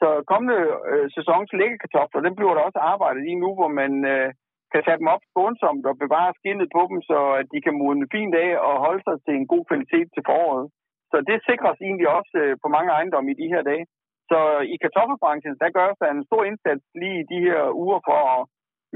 så 0.02 0.08
kommende 0.32 0.60
øh, 0.92 1.06
sæsons 1.16 1.52
læggekartofler, 1.62 2.26
den 2.28 2.36
bliver 2.38 2.54
der 2.56 2.68
også 2.68 2.80
arbejdet 2.94 3.24
i 3.32 3.34
nu, 3.44 3.50
hvor 3.60 3.72
man 3.82 3.94
øh, 4.14 4.30
kan 4.72 4.82
tage 4.84 5.00
dem 5.02 5.14
op 5.16 5.24
skånsomt 5.30 5.86
og 5.90 5.96
bevare 6.04 6.32
skinnet 6.40 6.70
på 6.76 6.82
dem, 6.90 7.00
så 7.10 7.20
at 7.40 7.48
de 7.54 7.60
kan 7.66 7.76
modne 7.82 8.08
fint 8.16 8.36
af 8.46 8.52
og 8.68 8.76
holde 8.86 9.04
sig 9.08 9.16
til 9.26 9.34
en 9.36 9.48
god 9.54 9.64
kvalitet 9.70 10.08
til 10.16 10.24
foråret. 10.30 10.68
Så 11.12 11.18
det 11.30 11.38
sikres 11.50 11.78
egentlig 11.88 12.10
også 12.18 12.36
øh, 12.44 12.54
på 12.64 12.68
mange 12.76 12.92
ejendomme 12.98 13.32
i 13.32 13.40
de 13.42 13.52
her 13.54 13.64
dage. 13.72 13.86
Så 14.32 14.40
i 14.74 14.76
kartoffelbranchen, 14.84 15.56
der 15.62 15.70
gør 15.80 15.90
sig 16.00 16.08
en 16.10 16.28
stor 16.30 16.44
indsats 16.50 16.84
lige 17.02 17.18
i 17.22 17.30
de 17.34 17.40
her 17.48 17.62
uger 17.84 18.00
for 18.10 18.20
at 18.36 18.42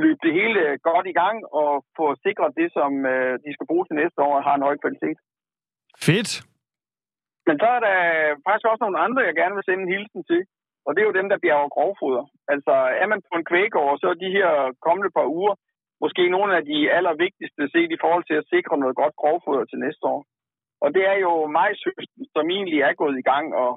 løbe 0.04 0.22
det 0.26 0.34
hele 0.40 0.62
godt 0.90 1.08
i 1.14 1.18
gang 1.22 1.38
og 1.62 1.72
få 1.98 2.06
sikret 2.26 2.52
det, 2.60 2.68
som 2.78 2.92
øh, 3.14 3.34
de 3.46 3.50
skal 3.56 3.70
bruge 3.70 3.86
til 3.86 4.00
næste 4.02 4.20
år, 4.28 4.46
har 4.48 4.56
en 4.56 4.68
høj 4.68 4.78
kvalitet. 4.84 5.18
Fedt. 6.08 6.32
Men 7.48 7.56
så 7.62 7.68
er 7.78 7.82
der 7.88 7.98
faktisk 8.46 8.68
også 8.72 8.84
nogle 8.84 9.04
andre, 9.06 9.28
jeg 9.28 9.36
gerne 9.42 9.56
vil 9.56 9.68
sende 9.68 9.84
en 9.84 9.94
hilsen 9.96 10.24
til. 10.32 10.42
Og 10.86 10.90
det 10.92 11.02
er 11.02 11.10
jo 11.10 11.20
dem, 11.20 11.30
der 11.30 11.44
bjerger 11.44 11.74
grovfoder. 11.76 12.26
Altså 12.54 12.74
er 13.02 13.08
man 13.12 13.22
på 13.30 13.34
en 13.38 13.48
kvægård, 13.50 14.00
så 14.02 14.08
er 14.10 14.24
de 14.24 14.36
her 14.38 14.52
kommende 14.86 15.12
par 15.18 15.28
uger 15.38 15.56
måske 16.04 16.24
nogle 16.36 16.52
af 16.58 16.64
de 16.72 16.78
allervigtigste 16.98 17.64
set 17.74 17.92
i 17.92 18.02
forhold 18.04 18.26
til 18.28 18.38
at 18.40 18.50
sikre 18.54 18.76
noget 18.78 18.96
godt 19.02 19.16
grovfoder 19.22 19.66
til 19.66 19.80
næste 19.86 20.06
år. 20.14 20.22
Og 20.84 20.90
det 20.96 21.04
er 21.12 21.18
jo 21.26 21.34
majshøsten, 21.58 22.24
som 22.36 22.46
egentlig 22.56 22.80
er 22.88 22.94
gået 23.02 23.18
i 23.20 23.28
gang, 23.32 23.46
og 23.64 23.72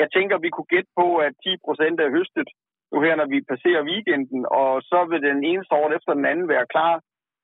jeg 0.00 0.08
tænker, 0.16 0.44
vi 0.44 0.50
kunne 0.50 0.72
gætte 0.74 0.90
på, 1.00 1.06
at 1.26 1.32
10 1.44 1.56
procent 1.66 1.96
er 2.00 2.14
høstet 2.16 2.48
nu 2.92 2.96
her, 3.06 3.14
når 3.16 3.28
vi 3.34 3.48
passerer 3.52 3.88
weekenden, 3.90 4.42
og 4.60 4.70
så 4.90 4.98
vil 5.10 5.22
den 5.28 5.40
ene 5.50 5.64
sort 5.70 5.92
efter 5.96 6.12
den 6.14 6.26
anden 6.30 6.48
være 6.54 6.70
klar 6.74 6.94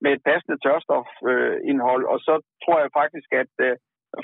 med 0.03 0.11
et 0.13 0.23
passende 0.29 0.59
tørstofindhold, 0.65 2.05
og 2.13 2.19
så 2.27 2.35
tror 2.65 2.79
jeg 2.81 2.91
faktisk, 3.01 3.29
at 3.43 3.53
øh, 3.67 3.77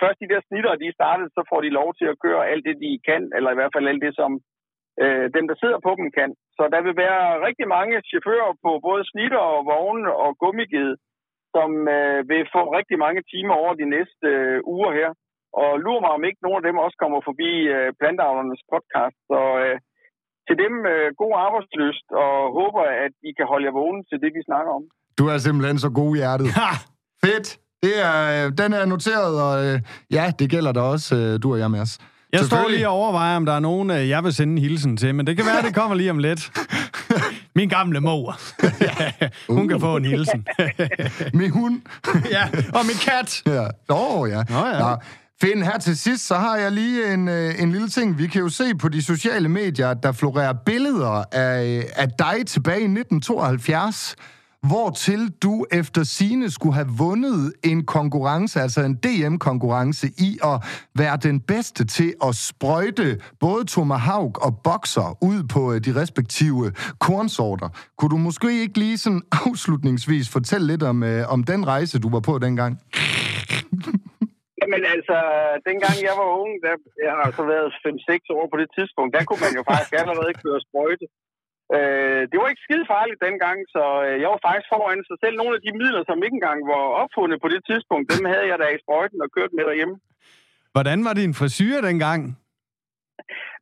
først 0.02 0.18
de 0.22 0.32
der 0.32 0.40
snitter, 0.48 0.80
de 0.80 0.90
er 0.90 0.98
startet, 1.00 1.26
så 1.36 1.40
får 1.50 1.60
de 1.62 1.76
lov 1.80 1.88
til 1.98 2.06
at 2.12 2.20
køre 2.24 2.48
alt 2.52 2.64
det, 2.68 2.76
de 2.84 2.90
kan, 3.08 3.22
eller 3.36 3.50
i 3.50 3.58
hvert 3.58 3.74
fald 3.74 3.90
alt 3.90 4.04
det, 4.06 4.12
som 4.20 4.30
øh, 5.02 5.26
dem, 5.36 5.44
der 5.50 5.56
sidder 5.62 5.78
på 5.86 5.92
dem, 5.98 6.06
kan. 6.18 6.30
Så 6.56 6.62
der 6.74 6.80
vil 6.86 6.96
være 7.04 7.22
rigtig 7.46 7.66
mange 7.76 7.94
chauffører 8.10 8.52
på 8.64 8.70
både 8.88 9.02
snitter 9.10 9.42
og 9.54 9.60
vogne 9.74 10.08
og 10.24 10.30
gummigede, 10.42 10.94
som 11.54 11.70
øh, 11.96 12.20
vil 12.30 12.44
få 12.54 12.62
rigtig 12.78 12.98
mange 13.04 13.20
timer 13.32 13.54
over 13.62 13.72
de 13.80 13.86
næste 13.96 14.26
øh, 14.34 14.60
uger 14.74 14.92
her. 15.00 15.10
Og 15.62 15.70
lurer 15.84 16.02
mig, 16.04 16.12
om 16.18 16.24
ikke 16.28 16.44
nogen 16.46 16.60
af 16.60 16.66
dem 16.68 16.84
også 16.84 16.96
kommer 17.02 17.20
forbi 17.28 17.50
øh, 17.74 17.88
plantavlernes 18.00 18.62
podcast. 18.72 19.18
Så 19.30 19.40
øh, 19.62 19.76
til 20.46 20.56
dem 20.64 20.74
øh, 20.92 21.08
god 21.22 21.34
arbejdsløst, 21.46 22.06
og 22.24 22.34
håber, 22.58 22.82
at 23.04 23.12
I 23.28 23.30
kan 23.38 23.46
holde 23.52 23.66
jer 23.66 23.78
vågne 23.80 24.02
til 24.10 24.18
det, 24.22 24.30
vi 24.36 24.42
snakker 24.50 24.72
om. 24.78 24.84
Du 25.18 25.24
er 25.32 25.38
simpelthen 25.38 25.78
så 25.84 25.90
god 26.00 26.10
i 26.16 26.18
hjertet. 26.22 26.48
Ha! 26.60 26.70
Fedt! 27.24 27.48
Det 27.82 27.92
er, 28.02 28.46
øh, 28.46 28.52
den 28.58 28.72
er 28.72 28.84
noteret, 28.84 29.40
og 29.40 29.66
øh, 29.66 29.80
ja, 30.10 30.32
det 30.38 30.50
gælder 30.50 30.72
da 30.72 30.80
også, 30.80 31.16
øh, 31.16 31.42
du 31.42 31.52
og 31.52 31.58
jeg, 31.58 31.70
Mads. 31.70 31.98
Jeg 32.32 32.44
står 32.44 32.68
lige 32.68 32.88
og 32.88 32.94
overvejer, 32.94 33.36
om 33.36 33.46
der 33.46 33.52
er 33.52 33.60
nogen, 33.60 33.90
jeg 33.90 34.24
vil 34.24 34.32
sende 34.34 34.52
en 34.52 34.58
hilsen 34.58 34.96
til, 34.96 35.14
men 35.14 35.26
det 35.26 35.36
kan 35.36 35.46
være, 35.46 35.62
det 35.62 35.74
kommer 35.74 35.96
lige 35.96 36.10
om 36.10 36.18
lidt. 36.18 36.52
Min 37.56 37.68
gamle 37.68 38.00
mor. 38.00 38.40
hun 39.54 39.68
kan 39.68 39.80
få 39.80 39.96
en 39.96 40.04
hilsen. 40.04 40.46
min 41.40 41.50
hund. 41.50 41.80
ja, 42.30 42.48
og 42.74 42.86
min 42.86 42.96
kat. 43.04 43.42
Ja. 43.46 43.66
Åh, 43.88 44.20
oh, 44.20 44.30
ja. 44.30 44.42
Nå, 44.48 44.66
ja. 44.66 44.78
Nå. 44.78 44.96
Finn, 45.40 45.62
her 45.62 45.78
til 45.78 45.98
sidst, 45.98 46.26
så 46.26 46.34
har 46.34 46.56
jeg 46.56 46.72
lige 46.72 47.12
en, 47.12 47.28
en 47.28 47.72
lille 47.72 47.88
ting. 47.88 48.18
Vi 48.18 48.26
kan 48.26 48.40
jo 48.40 48.48
se 48.48 48.74
på 48.74 48.88
de 48.88 49.02
sociale 49.02 49.48
medier, 49.48 49.88
at 49.88 50.02
der 50.02 50.12
florerer 50.12 50.52
billeder 50.66 51.24
af, 51.32 51.84
af 51.96 52.08
dig 52.18 52.46
tilbage 52.46 52.80
i 52.80 52.84
1972 52.84 54.16
hvortil 54.62 55.22
du 55.42 55.66
efter 55.72 56.02
sine 56.02 56.50
skulle 56.50 56.74
have 56.74 56.90
vundet 56.98 57.52
en 57.64 57.86
konkurrence, 57.86 58.60
altså 58.60 58.80
en 58.80 58.94
DM-konkurrence, 59.04 60.06
i 60.06 60.30
at 60.44 60.56
være 60.98 61.16
den 61.16 61.40
bedste 61.40 61.86
til 61.86 62.14
at 62.28 62.34
sprøjte 62.34 63.20
både 63.40 63.64
tomahawk 63.64 64.46
og 64.46 64.52
bokser 64.64 65.18
ud 65.22 65.48
på 65.54 65.72
øh, 65.72 65.80
de 65.86 66.00
respektive 66.02 66.72
kornsorter. 67.06 67.68
Kunne 67.98 68.10
du 68.10 68.16
måske 68.16 68.62
ikke 68.62 68.78
lige 68.78 68.98
sådan 68.98 69.22
afslutningsvis 69.46 70.32
fortælle 70.32 70.66
lidt 70.66 70.82
om, 70.82 71.02
øh, 71.02 71.32
om 71.34 71.44
den 71.44 71.66
rejse, 71.66 72.00
du 72.00 72.10
var 72.10 72.20
på 72.20 72.38
dengang? 72.38 72.72
Jamen 74.60 74.82
altså, 74.94 75.16
dengang 75.68 75.96
jeg 76.08 76.14
var 76.20 76.28
ung, 76.42 76.52
der, 76.64 76.74
jeg 77.06 77.14
har 77.20 77.30
så 77.38 77.42
været 77.54 77.68
5-6 77.86 78.36
år 78.36 78.44
på 78.52 78.56
det 78.62 78.68
tidspunkt, 78.76 79.10
der 79.16 79.22
kunne 79.24 79.42
man 79.46 79.54
jo 79.58 79.62
faktisk 79.70 79.92
allerede 80.00 80.32
køre 80.42 80.60
sprøjte. 80.66 81.06
Øh, 81.76 82.22
det 82.30 82.36
var 82.40 82.48
ikke 82.48 82.66
skide 82.66 82.86
farligt 82.94 83.20
dengang, 83.26 83.58
så 83.74 83.84
øh, 84.06 84.14
jeg 84.22 84.28
var 84.34 84.40
faktisk 84.46 84.68
foran. 84.74 85.00
Så 85.08 85.14
selv 85.24 85.36
nogle 85.40 85.54
af 85.56 85.62
de 85.66 85.72
midler, 85.80 86.02
som 86.08 86.24
ikke 86.24 86.38
engang 86.40 86.60
var 86.72 86.84
opfundet 87.02 87.38
på 87.40 87.48
det 87.54 87.62
tidspunkt, 87.70 88.06
dem 88.12 88.24
havde 88.32 88.46
jeg 88.50 88.58
da 88.62 88.66
i 88.70 88.82
sprøjten 88.82 89.24
og 89.24 89.30
kørt 89.36 89.52
med 89.56 89.64
derhjemme. 89.68 89.96
Hvordan 90.74 90.98
var 91.06 91.14
din 91.22 91.34
frisyr 91.40 91.76
dengang? 91.88 92.20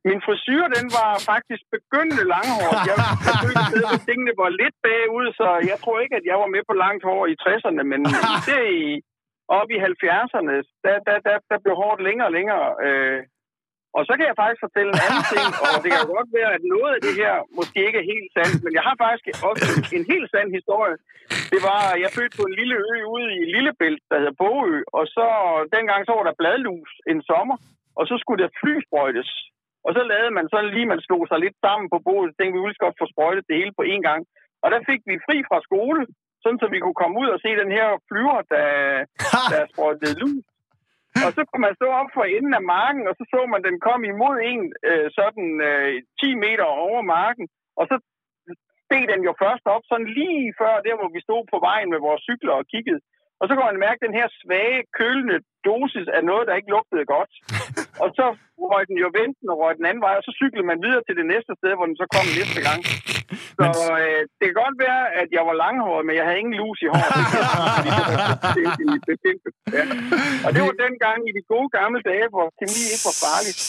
Min 0.09 0.21
frisyr, 0.27 0.65
den 0.77 0.87
var 0.99 1.11
faktisk 1.33 1.63
begyndende 1.77 2.25
langhåret. 2.35 2.81
Jeg, 2.91 2.97
jeg 3.29 3.35
følte, 3.45 3.87
at 3.95 4.01
tingene 4.09 4.33
var 4.43 4.51
lidt 4.63 4.77
bagud, 4.87 5.27
så 5.41 5.47
jeg 5.71 5.79
tror 5.83 5.97
ikke, 6.05 6.17
at 6.21 6.27
jeg 6.31 6.37
var 6.43 6.51
med 6.55 6.63
på 6.69 6.75
langt 6.85 7.03
hår 7.09 7.23
i 7.33 7.35
60'erne, 7.45 7.83
men 7.93 8.01
det 8.49 8.61
i, 8.83 8.89
op 9.59 9.69
i 9.77 9.79
70'erne, 9.89 10.55
der, 10.85 10.97
der, 11.07 11.17
der, 11.27 11.37
der 11.51 11.59
blev 11.65 11.75
hårdt 11.83 12.01
længere 12.09 12.29
og 12.31 12.35
længere. 12.39 12.67
Øh, 12.87 13.21
og 13.97 14.03
så 14.09 14.13
kan 14.19 14.27
jeg 14.31 14.37
faktisk 14.43 14.63
fortælle 14.67 14.91
en 14.93 15.03
anden 15.07 15.25
ting, 15.35 15.47
og 15.65 15.75
det 15.85 15.91
kan 15.97 16.07
godt 16.17 16.31
være, 16.39 16.51
at 16.57 16.63
noget 16.75 16.91
af 16.97 17.01
det 17.07 17.15
her 17.23 17.35
måske 17.59 17.79
ikke 17.87 18.01
er 18.03 18.11
helt 18.13 18.31
sandt, 18.37 18.59
men 18.65 18.73
jeg 18.79 18.85
har 18.89 18.97
faktisk 19.05 19.25
også 19.51 19.65
en 19.99 20.05
helt 20.13 20.29
sand 20.35 20.49
historie. 20.59 20.97
Det 21.53 21.61
var, 21.69 21.83
jeg 22.03 22.11
fødte 22.17 22.39
på 22.39 22.45
en 22.49 22.55
lille 22.61 22.77
ø 22.93 22.97
ude 23.15 23.29
i 23.41 23.43
Lillebælt, 23.55 24.03
der 24.11 24.17
hedder 24.21 24.39
Bogø, 24.43 24.79
og 24.99 25.05
så 25.17 25.27
dengang 25.77 26.01
så 26.05 26.13
var 26.19 26.25
der 26.27 26.39
bladlus 26.41 26.91
en 27.13 27.21
sommer, 27.31 27.57
og 27.99 28.05
så 28.09 28.15
skulle 28.23 28.41
der 28.45 28.57
flysprøjtes. 28.61 29.31
Og 29.87 29.91
så 29.97 30.03
lavede 30.13 30.33
man 30.39 30.47
så 30.53 30.59
lige, 30.75 30.93
man 30.95 31.05
slog 31.07 31.23
sig 31.29 31.39
lidt 31.45 31.59
sammen 31.65 31.87
på 31.93 31.99
båden, 32.07 32.31
så 32.31 32.37
tænkte 32.37 32.55
vi, 32.55 32.61
vi 32.61 32.67
ville 32.67 32.85
godt 32.85 33.01
få 33.01 33.07
sprøjtet 33.13 33.45
det 33.49 33.61
hele 33.61 33.75
på 33.79 33.85
én 33.93 34.03
gang. 34.09 34.23
Og 34.63 34.69
der 34.73 34.81
fik 34.91 35.01
vi 35.11 35.25
fri 35.27 35.37
fra 35.49 35.59
skole, 35.69 36.01
sådan 36.43 36.61
så 36.61 36.67
vi 36.75 36.79
kunne 36.81 37.01
komme 37.03 37.17
ud 37.23 37.29
og 37.35 37.39
se 37.45 37.51
den 37.63 37.71
her 37.77 37.89
flyver, 38.09 38.39
der, 38.55 38.67
der 39.53 39.61
sprøjtede 39.73 40.19
lus. 40.23 40.45
Og 41.27 41.31
så 41.37 41.43
kunne 41.49 41.65
man 41.67 41.79
stå 41.81 41.89
op 42.01 42.11
for 42.17 42.25
enden 42.37 42.55
af 42.61 42.65
marken, 42.77 43.05
og 43.11 43.15
så 43.19 43.25
så 43.33 43.41
man, 43.53 43.63
den 43.69 43.77
kom 43.89 44.01
imod 44.13 44.37
en 44.53 44.63
øh, 44.91 45.07
sådan 45.19 45.49
øh, 45.71 45.93
10 46.21 46.35
meter 46.45 46.67
over 46.85 47.01
marken. 47.17 47.47
Og 47.81 47.85
så 47.91 47.97
steg 48.85 49.03
den 49.13 49.21
jo 49.29 49.33
først 49.45 49.65
op, 49.75 49.85
sådan 49.91 50.09
lige 50.19 50.55
før 50.61 50.75
der, 50.87 50.95
hvor 50.99 51.11
vi 51.17 51.21
stod 51.27 51.43
på 51.53 51.59
vejen 51.69 51.89
med 51.91 52.01
vores 52.07 52.23
cykler 52.29 52.55
og 52.61 52.69
kiggede. 52.73 53.01
Og 53.41 53.45
så 53.45 53.53
kunne 53.53 53.71
man 53.73 53.85
mærke 53.87 54.05
den 54.07 54.15
her 54.19 54.29
svage, 54.41 54.79
kølende 54.99 55.39
dosis 55.69 56.09
af 56.17 56.23
noget, 56.31 56.45
der 56.47 56.59
ikke 56.59 56.75
lugtede 56.75 57.05
godt. 57.15 57.33
og 58.03 58.09
så 58.19 58.27
røg 58.71 58.83
den 58.91 58.99
jo 59.05 59.09
venten 59.21 59.47
og 59.53 59.57
røg 59.63 59.73
den 59.79 59.89
anden 59.91 60.05
vej, 60.07 60.15
og 60.21 60.25
så 60.29 60.33
cyklede 60.41 60.67
man 60.71 60.79
videre 60.85 61.03
til 61.05 61.15
det 61.21 61.27
næste 61.33 61.53
sted, 61.59 61.73
hvor 61.77 61.87
den 61.91 61.97
så 62.03 62.07
kom 62.15 62.27
næste 62.39 62.61
gang. 62.69 62.81
Så 63.59 63.69
øh, 64.03 64.21
det 64.39 64.45
kan 64.49 64.59
godt 64.65 64.77
være, 64.87 65.03
at 65.21 65.29
jeg 65.37 65.43
var 65.49 65.57
langhåret, 65.65 66.03
men 66.07 66.15
jeg 66.19 66.25
havde 66.27 66.41
ingen 66.43 66.57
lus 66.63 66.79
i 66.85 66.89
håret. 66.93 67.13
Og 70.45 70.51
det 70.55 70.61
var 70.67 70.75
den 70.85 70.95
gang 71.07 71.21
i 71.29 71.33
de 71.39 71.43
gode 71.53 71.71
gamle 71.79 72.01
dage, 72.11 72.27
hvor 72.35 72.47
kemi 72.59 72.83
ikke 72.95 73.07
var 73.11 73.17
farligt. 73.27 73.61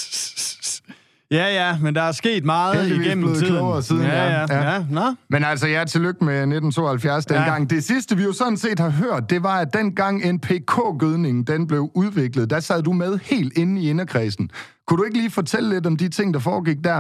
Ja, 1.37 1.47
ja, 1.61 1.69
men 1.83 1.91
der 1.97 2.03
er 2.11 2.15
sket 2.23 2.43
meget 2.55 2.73
Heldigvis 2.75 3.05
igennem 3.05 3.23
blevet 3.25 3.37
tiden. 3.43 3.53
klogere 3.55 3.81
siden, 3.89 4.05
ja, 4.17 4.23
ja. 4.23 4.39
ja, 4.39 4.43
Ja. 4.55 4.61
ja. 4.71 4.77
Nå. 4.97 5.05
Men 5.33 5.41
altså, 5.51 5.65
ja, 5.75 5.81
tillykke 5.93 6.21
med 6.29 6.37
1972 6.41 7.25
dengang. 7.33 7.61
Ja. 7.65 7.69
Det 7.75 7.81
sidste, 7.91 8.11
vi 8.19 8.23
jo 8.29 8.33
sådan 8.41 8.59
set 8.65 8.79
har 8.85 8.91
hørt, 9.03 9.23
det 9.33 9.39
var, 9.47 9.57
at 9.63 9.69
dengang 9.79 10.15
NPK-gødningen 10.35 11.41
den 11.51 11.61
blev 11.71 11.83
udviklet, 12.01 12.45
der 12.53 12.59
sad 12.69 12.79
du 12.87 12.93
med 13.03 13.11
helt 13.31 13.51
inde 13.61 13.75
i 13.81 13.83
inderkredsen. 13.91 14.45
Kunne 14.85 14.97
du 14.99 15.05
ikke 15.07 15.19
lige 15.21 15.33
fortælle 15.39 15.67
lidt 15.75 15.85
om 15.91 15.95
de 16.01 16.07
ting, 16.17 16.27
der 16.35 16.41
foregik 16.49 16.79
der? 16.89 16.99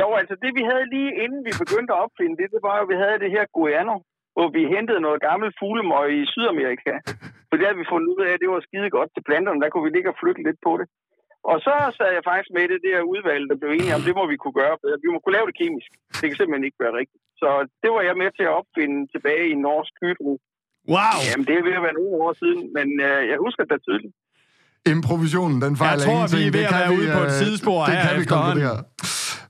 Jo, 0.00 0.06
altså 0.20 0.34
det 0.42 0.50
vi 0.58 0.62
havde 0.70 0.86
lige 0.96 1.10
inden 1.24 1.40
vi 1.48 1.52
begyndte 1.62 1.90
at 1.94 2.00
opfinde 2.04 2.34
det, 2.40 2.48
det 2.54 2.60
var 2.66 2.74
jo, 2.78 2.84
at 2.86 2.90
vi 2.92 2.96
havde 3.04 3.18
det 3.24 3.30
her 3.36 3.44
guano, 3.56 3.96
hvor 4.36 4.48
vi 4.56 4.62
hentede 4.76 5.00
noget 5.06 5.20
gammelt 5.28 5.54
fuglemøg 5.60 6.08
i 6.20 6.22
Sydamerika. 6.32 6.92
For 7.48 7.54
det 7.56 7.64
havde 7.66 7.80
vi 7.82 7.90
fundet 7.92 8.08
ud 8.14 8.20
af, 8.26 8.30
at 8.34 8.40
det 8.42 8.48
var 8.54 8.60
skide 8.68 8.88
godt 8.98 9.10
til 9.14 9.22
planterne. 9.28 9.60
Der 9.62 9.68
kunne 9.70 9.86
vi 9.88 9.92
ligge 9.96 10.10
og 10.12 10.18
flytte 10.22 10.42
lidt 10.48 10.60
på 10.68 10.72
det. 10.80 10.86
Og 11.50 11.56
så 11.66 11.74
sad 11.98 12.10
jeg 12.16 12.24
faktisk 12.30 12.50
med 12.56 12.62
i 12.66 12.70
det 12.74 12.80
der 12.88 12.98
udvalg, 13.12 13.42
der 13.50 13.56
blev 13.60 13.70
enige 13.76 13.94
om, 13.96 14.02
det 14.08 14.14
må 14.18 14.24
vi 14.32 14.36
kunne 14.42 14.56
gøre 14.62 14.76
bedre. 14.82 14.96
Vi 15.04 15.10
må 15.14 15.18
kunne 15.20 15.36
lave 15.38 15.48
det 15.50 15.56
kemisk. 15.62 15.90
Det 16.20 16.26
kan 16.28 16.36
simpelthen 16.38 16.66
ikke 16.68 16.80
være 16.84 16.94
rigtigt. 17.00 17.22
Så 17.40 17.48
det 17.82 17.90
var 17.94 18.02
jeg 18.08 18.16
med 18.22 18.30
til 18.38 18.44
at 18.48 18.54
opfinde 18.60 18.98
tilbage 19.14 19.44
i 19.52 19.56
Norsk 19.66 19.94
Hydro. 20.02 20.32
Wow! 20.94 21.18
Jamen, 21.28 21.44
det 21.48 21.54
er 21.58 21.62
ved 21.68 21.74
at 21.80 21.84
være 21.86 21.96
nogle 22.00 22.14
år 22.24 22.32
siden, 22.42 22.60
men 22.76 22.86
øh, 23.06 23.18
jeg 23.30 23.36
husker 23.46 23.62
det 23.70 23.80
tydeligt. 23.88 24.14
Improvisionen, 24.94 25.56
den 25.64 25.72
fejler 25.80 25.92
Jeg 25.92 26.00
tror, 26.06 26.14
ingenting. 26.14 26.42
vi 26.42 26.46
er 26.50 26.52
ved 26.58 26.64
at 26.68 26.72
kan 26.72 26.80
være 26.82 26.90
vi, 26.92 26.98
ude 26.98 27.08
på 27.18 27.22
et 27.28 27.32
øh, 27.34 27.40
sidespor 27.42 27.78
det 27.88 27.94
her 27.96 28.02
kan 28.08 28.20
vi 28.20 28.26
konkludere. 28.34 28.76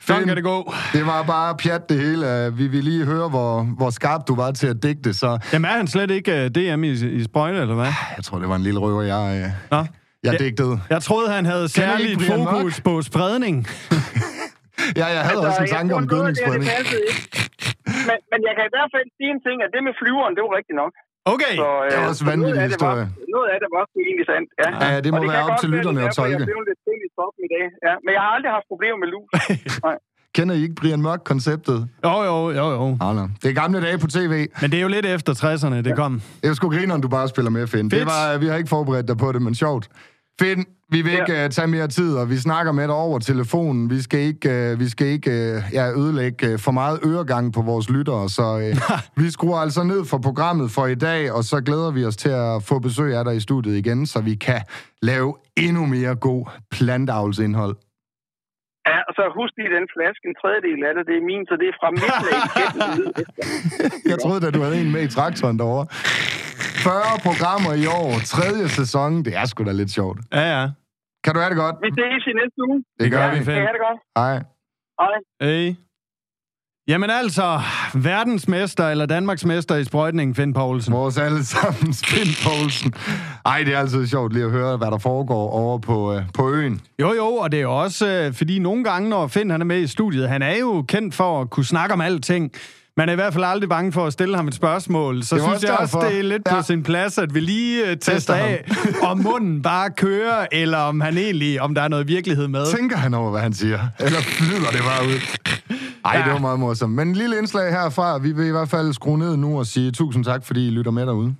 Sådan 0.06 0.26
kan 0.30 0.36
det 0.40 0.44
gå. 0.44 0.58
Det 0.96 1.04
var 1.12 1.20
bare 1.34 1.56
pjat 1.62 1.88
det 1.90 1.98
hele. 2.04 2.26
Vi 2.60 2.66
vil 2.74 2.84
lige 2.90 3.04
høre, 3.12 3.28
hvor, 3.34 3.52
hvor 3.78 3.90
skarp 3.98 4.20
du 4.28 4.34
var 4.42 4.50
til 4.60 4.66
at 4.74 4.78
digte, 4.82 5.10
så 5.14 5.28
Jamen 5.52 5.64
er 5.70 5.76
han 5.76 5.86
slet 5.94 6.10
ikke 6.10 6.30
uh, 6.32 6.46
DM 6.56 6.84
i, 6.84 6.90
i 7.18 7.24
sprøjte, 7.24 7.58
eller 7.58 7.74
hvad? 7.74 7.92
jeg 8.16 8.24
tror, 8.24 8.38
det 8.38 8.48
var 8.48 8.56
en 8.56 8.62
lille 8.62 8.80
røver, 8.80 9.02
jeg, 9.02 9.24
øh, 9.44 9.50
Nå. 9.70 9.86
Jeg 10.26 10.32
Ja. 10.32 10.38
digtede. 10.44 10.74
Jeg 10.94 11.00
troede, 11.08 11.28
han 11.36 11.44
havde 11.52 11.64
I 11.64 11.68
særligt 11.82 12.20
fokus 12.32 12.74
på 12.86 12.92
spredning. 13.10 13.56
Ja, 15.00 15.06
jeg 15.16 15.22
havde 15.28 15.40
også 15.48 15.60
en 15.60 15.66
Altså, 15.66 15.76
tanke 15.78 15.92
om 15.98 16.02
det 16.04 16.10
gødningsspredning. 16.14 16.68
det. 16.92 17.00
Men, 18.08 18.18
men 18.32 18.40
jeg 18.48 18.52
kan 18.58 18.64
i 18.70 18.72
hvert 18.76 18.90
fald 18.94 19.06
sige 19.18 19.30
en 19.36 19.40
ting, 19.46 19.56
at 19.66 19.70
det 19.74 19.80
med 19.88 19.94
flyveren, 20.00 20.32
det 20.36 20.42
var 20.46 20.52
rigtigt 20.58 20.78
nok. 20.82 20.92
Okay. 21.34 21.54
Så, 21.62 21.68
øh, 21.84 21.90
Det 21.90 21.96
er 22.00 22.06
også 22.12 22.22
så 22.24 22.28
vanvittig 22.32 22.54
noget 22.58 22.66
af 22.66 22.70
det 22.72 22.80
var- 22.86 22.96
historie. 23.00 23.06
Noget 23.36 23.48
af 23.54 23.58
det 23.62 23.68
var 23.76 23.82
sgu 23.90 23.96
egentlig 24.08 24.26
sandt, 24.32 24.48
ja. 24.62 24.68
Ja, 24.84 24.88
det 25.04 25.10
må 25.14 25.18
Og 25.22 25.28
være 25.34 25.44
op 25.48 25.56
til 25.62 25.68
lytterne 25.74 25.98
det 25.98 26.04
er 26.06 26.10
at 26.12 26.16
tolke. 26.20 26.36
Jeg 26.38 26.48
blev 26.50 26.60
lidt 26.70 26.80
tidligt 26.86 27.12
stoppe 27.16 27.38
i 27.46 27.48
dag, 27.54 27.64
ja. 27.86 27.94
Men 28.04 28.10
jeg 28.16 28.22
har 28.24 28.30
aldrig 28.36 28.50
haft 28.56 28.66
problemer 28.72 28.98
med 29.02 29.08
lus. 29.14 29.28
Nej. 29.86 29.96
Kender 30.36 30.54
I 30.58 30.60
ikke 30.66 30.76
Brian 30.80 31.02
Mørk-konceptet? 31.06 31.78
Jo, 32.06 32.14
jo, 32.30 32.36
jo, 32.60 32.66
jo. 32.78 32.84
Nej, 33.04 33.12
nej. 33.20 33.28
Det 33.42 33.48
er 33.52 33.56
gamle 33.62 33.78
dage 33.86 33.98
på 34.04 34.08
tv. 34.16 34.34
Men 34.62 34.66
det 34.70 34.76
er 34.80 34.84
jo 34.88 34.92
lidt 34.96 35.06
efter 35.16 35.32
60'erne, 35.42 35.78
det 35.88 35.92
kom. 36.02 36.12
Det 36.40 36.44
er 36.48 36.52
jo 36.52 36.56
sgu 36.58 36.66
griner, 36.76 36.94
du 37.06 37.08
bare 37.18 37.26
spiller 37.34 37.50
med, 37.56 37.64
Finn. 37.72 37.86
Det 37.90 37.98
Fedt. 37.98 38.06
var, 38.14 38.38
vi 38.42 38.46
har 38.50 38.56
ikke 38.60 38.72
forberedt 38.76 39.06
dig 39.10 39.16
på 39.24 39.28
det, 39.34 39.40
men 39.46 39.54
sjovt. 39.64 39.84
Finn, 40.40 40.64
vi 40.88 41.02
vil 41.02 41.12
ikke 41.12 41.44
uh, 41.44 41.50
tage 41.50 41.66
mere 41.66 41.88
tid, 41.88 42.16
og 42.16 42.30
vi 42.30 42.36
snakker 42.36 42.72
med 42.72 42.82
dig 42.88 42.94
over 42.94 43.18
telefonen. 43.18 43.90
Vi 43.90 44.00
skal 44.02 44.20
ikke, 44.20 44.72
uh, 44.72 44.80
vi 44.80 44.88
skal 44.88 45.06
ikke 45.06 45.30
uh, 45.30 45.74
ja, 45.78 45.84
ødelægge 46.00 46.52
uh, 46.52 46.58
for 46.58 46.70
meget 46.70 47.00
øregang 47.06 47.52
på 47.52 47.62
vores 47.62 47.90
lyttere, 47.90 48.28
så 48.28 48.42
uh, 48.66 49.22
vi 49.24 49.30
skruer 49.30 49.58
altså 49.58 49.82
ned 49.84 50.04
for 50.10 50.18
programmet 50.18 50.70
for 50.70 50.86
i 50.86 50.94
dag, 50.94 51.32
og 51.32 51.42
så 51.44 51.60
glæder 51.60 51.90
vi 51.90 52.04
os 52.04 52.16
til 52.16 52.28
at 52.28 52.62
få 52.68 52.78
besøg 52.78 53.16
af 53.18 53.24
dig 53.24 53.36
i 53.36 53.40
studiet 53.40 53.76
igen, 53.76 54.06
så 54.06 54.22
vi 54.22 54.34
kan 54.34 54.60
lave 55.02 55.34
endnu 55.56 55.86
mere 55.86 56.14
god 56.14 56.42
plantavlsindhold. 56.70 57.76
Ja, 58.90 58.98
og 59.08 59.12
så 59.16 59.22
husk 59.38 59.52
lige 59.58 59.72
den 59.78 59.86
flaske, 59.94 60.22
en 60.30 60.36
tredjedel 60.42 60.80
af 60.88 60.92
det, 60.96 61.02
det 61.10 61.16
er 61.20 61.24
min, 61.30 61.42
så 61.50 61.54
det 61.60 61.66
er 61.72 61.76
fra 61.80 61.88
mit. 61.96 62.14
Jeg 64.10 64.18
troede 64.24 64.40
da, 64.40 64.50
du 64.50 64.60
havde 64.64 64.80
en 64.80 64.92
med 64.92 65.02
i 65.02 65.10
traktoren 65.16 65.58
derovre. 65.58 65.86
40 66.82 66.94
programmer 67.22 67.72
i 67.84 67.86
år, 67.86 68.10
tredje 68.34 68.68
sæson. 68.68 69.24
Det 69.24 69.36
er 69.36 69.44
sgu 69.44 69.64
da 69.64 69.72
lidt 69.72 69.90
sjovt. 69.90 70.18
Ja, 70.32 70.60
ja. 70.60 70.68
Kan 71.24 71.34
du 71.34 71.40
have 71.40 71.50
det 71.50 71.58
godt? 71.58 71.76
Vi 71.82 71.90
ses 71.98 72.22
i 72.30 72.32
næste 72.40 72.58
uge. 72.68 72.84
Det 73.00 73.10
gør 73.10 73.18
gør 73.18 73.30
vi. 73.30 73.44
Kan 73.44 73.54
have 73.54 73.74
det 73.76 73.82
godt? 73.88 74.00
Hej. 74.16 74.34
Hej. 75.00 75.16
Hey. 75.40 75.74
Jamen 76.88 77.10
altså, 77.10 77.60
verdensmester 77.94 78.88
eller 78.88 79.06
Danmarksmester 79.06 79.76
i 79.76 79.84
sprøjtning, 79.84 80.36
Finn 80.36 80.52
Poulsen. 80.52 80.94
Vores 80.94 81.18
alle 81.18 81.44
sammen 81.44 81.94
Finn 82.10 82.30
Poulsen. 82.44 82.92
Ej, 83.46 83.62
det 83.64 83.74
er 83.74 83.78
altid 83.78 84.06
sjovt 84.06 84.32
lige 84.32 84.44
at 84.44 84.50
høre, 84.50 84.76
hvad 84.76 84.90
der 84.90 84.98
foregår 84.98 85.50
over 85.50 85.78
på, 85.78 86.14
øh, 86.14 86.22
på 86.34 86.50
øen. 86.50 86.80
Jo, 87.00 87.12
jo, 87.12 87.26
og 87.26 87.52
det 87.52 87.58
er 87.58 87.62
jo 87.62 87.80
også, 87.82 88.08
øh, 88.08 88.34
fordi 88.34 88.58
nogle 88.58 88.84
gange, 88.84 89.08
når 89.08 89.26
Finn 89.26 89.50
han 89.50 89.60
er 89.60 89.64
med 89.64 89.80
i 89.80 89.86
studiet, 89.86 90.28
han 90.28 90.42
er 90.42 90.56
jo 90.56 90.84
kendt 90.88 91.14
for 91.14 91.40
at 91.40 91.50
kunne 91.50 91.64
snakke 91.64 91.92
om 91.92 92.00
alting. 92.00 92.52
Man 92.96 93.08
er 93.08 93.12
i 93.12 93.14
hvert 93.14 93.32
fald 93.32 93.44
aldrig 93.44 93.68
bange 93.68 93.92
for 93.92 94.06
at 94.06 94.12
stille 94.12 94.36
ham 94.36 94.48
et 94.48 94.54
spørgsmål. 94.54 95.22
Så 95.22 95.34
Det 95.34 95.42
synes 95.42 95.54
også 95.54 95.66
jeg 95.66 95.76
også, 95.78 95.98
derfor. 95.98 96.08
det 96.10 96.18
er 96.18 96.22
lidt 96.22 96.42
Ja. 96.46 96.54
på 96.56 96.62
sin 96.62 96.82
plads, 96.82 97.18
at 97.18 97.34
vi 97.34 97.40
lige 97.40 97.84
uh, 97.90 97.96
tester 98.00 98.34
af, 98.34 98.64
om 99.02 99.18
munden 99.18 99.62
bare 99.62 99.90
kører, 99.90 100.46
eller 100.52 100.78
om 100.78 101.00
han 101.00 101.18
egentlig, 101.18 101.60
om 101.62 101.74
der 101.74 101.82
er 101.82 101.88
noget 101.88 102.08
virkelighed 102.08 102.48
med. 102.48 102.66
Tænker 102.76 102.96
han 102.96 103.14
over, 103.14 103.30
hvad 103.30 103.40
han 103.40 103.52
siger? 103.52 103.78
Eller 104.00 104.18
flyder 104.20 104.70
det 104.70 104.80
bare 104.80 105.06
ud? 105.08 105.14
Ej, 106.04 106.16
Ja. 106.18 106.24
det 106.24 106.32
var 106.32 106.38
meget 106.38 106.60
morsomt. 106.60 106.92
Men 106.94 107.08
en 107.08 107.14
lille 107.14 107.38
indslag 107.38 107.70
herfra. 107.72 108.18
Vi 108.18 108.32
vil 108.32 108.46
i 108.46 108.50
hvert 108.50 108.68
fald 108.68 108.92
skrue 108.92 109.18
ned 109.18 109.36
nu 109.36 109.58
og 109.58 109.66
sige 109.66 109.90
tusind 109.92 110.24
tak, 110.24 110.44
fordi 110.46 110.66
I 110.66 110.70
lytter 110.70 110.90
med 110.90 111.06
derude. 111.06 111.34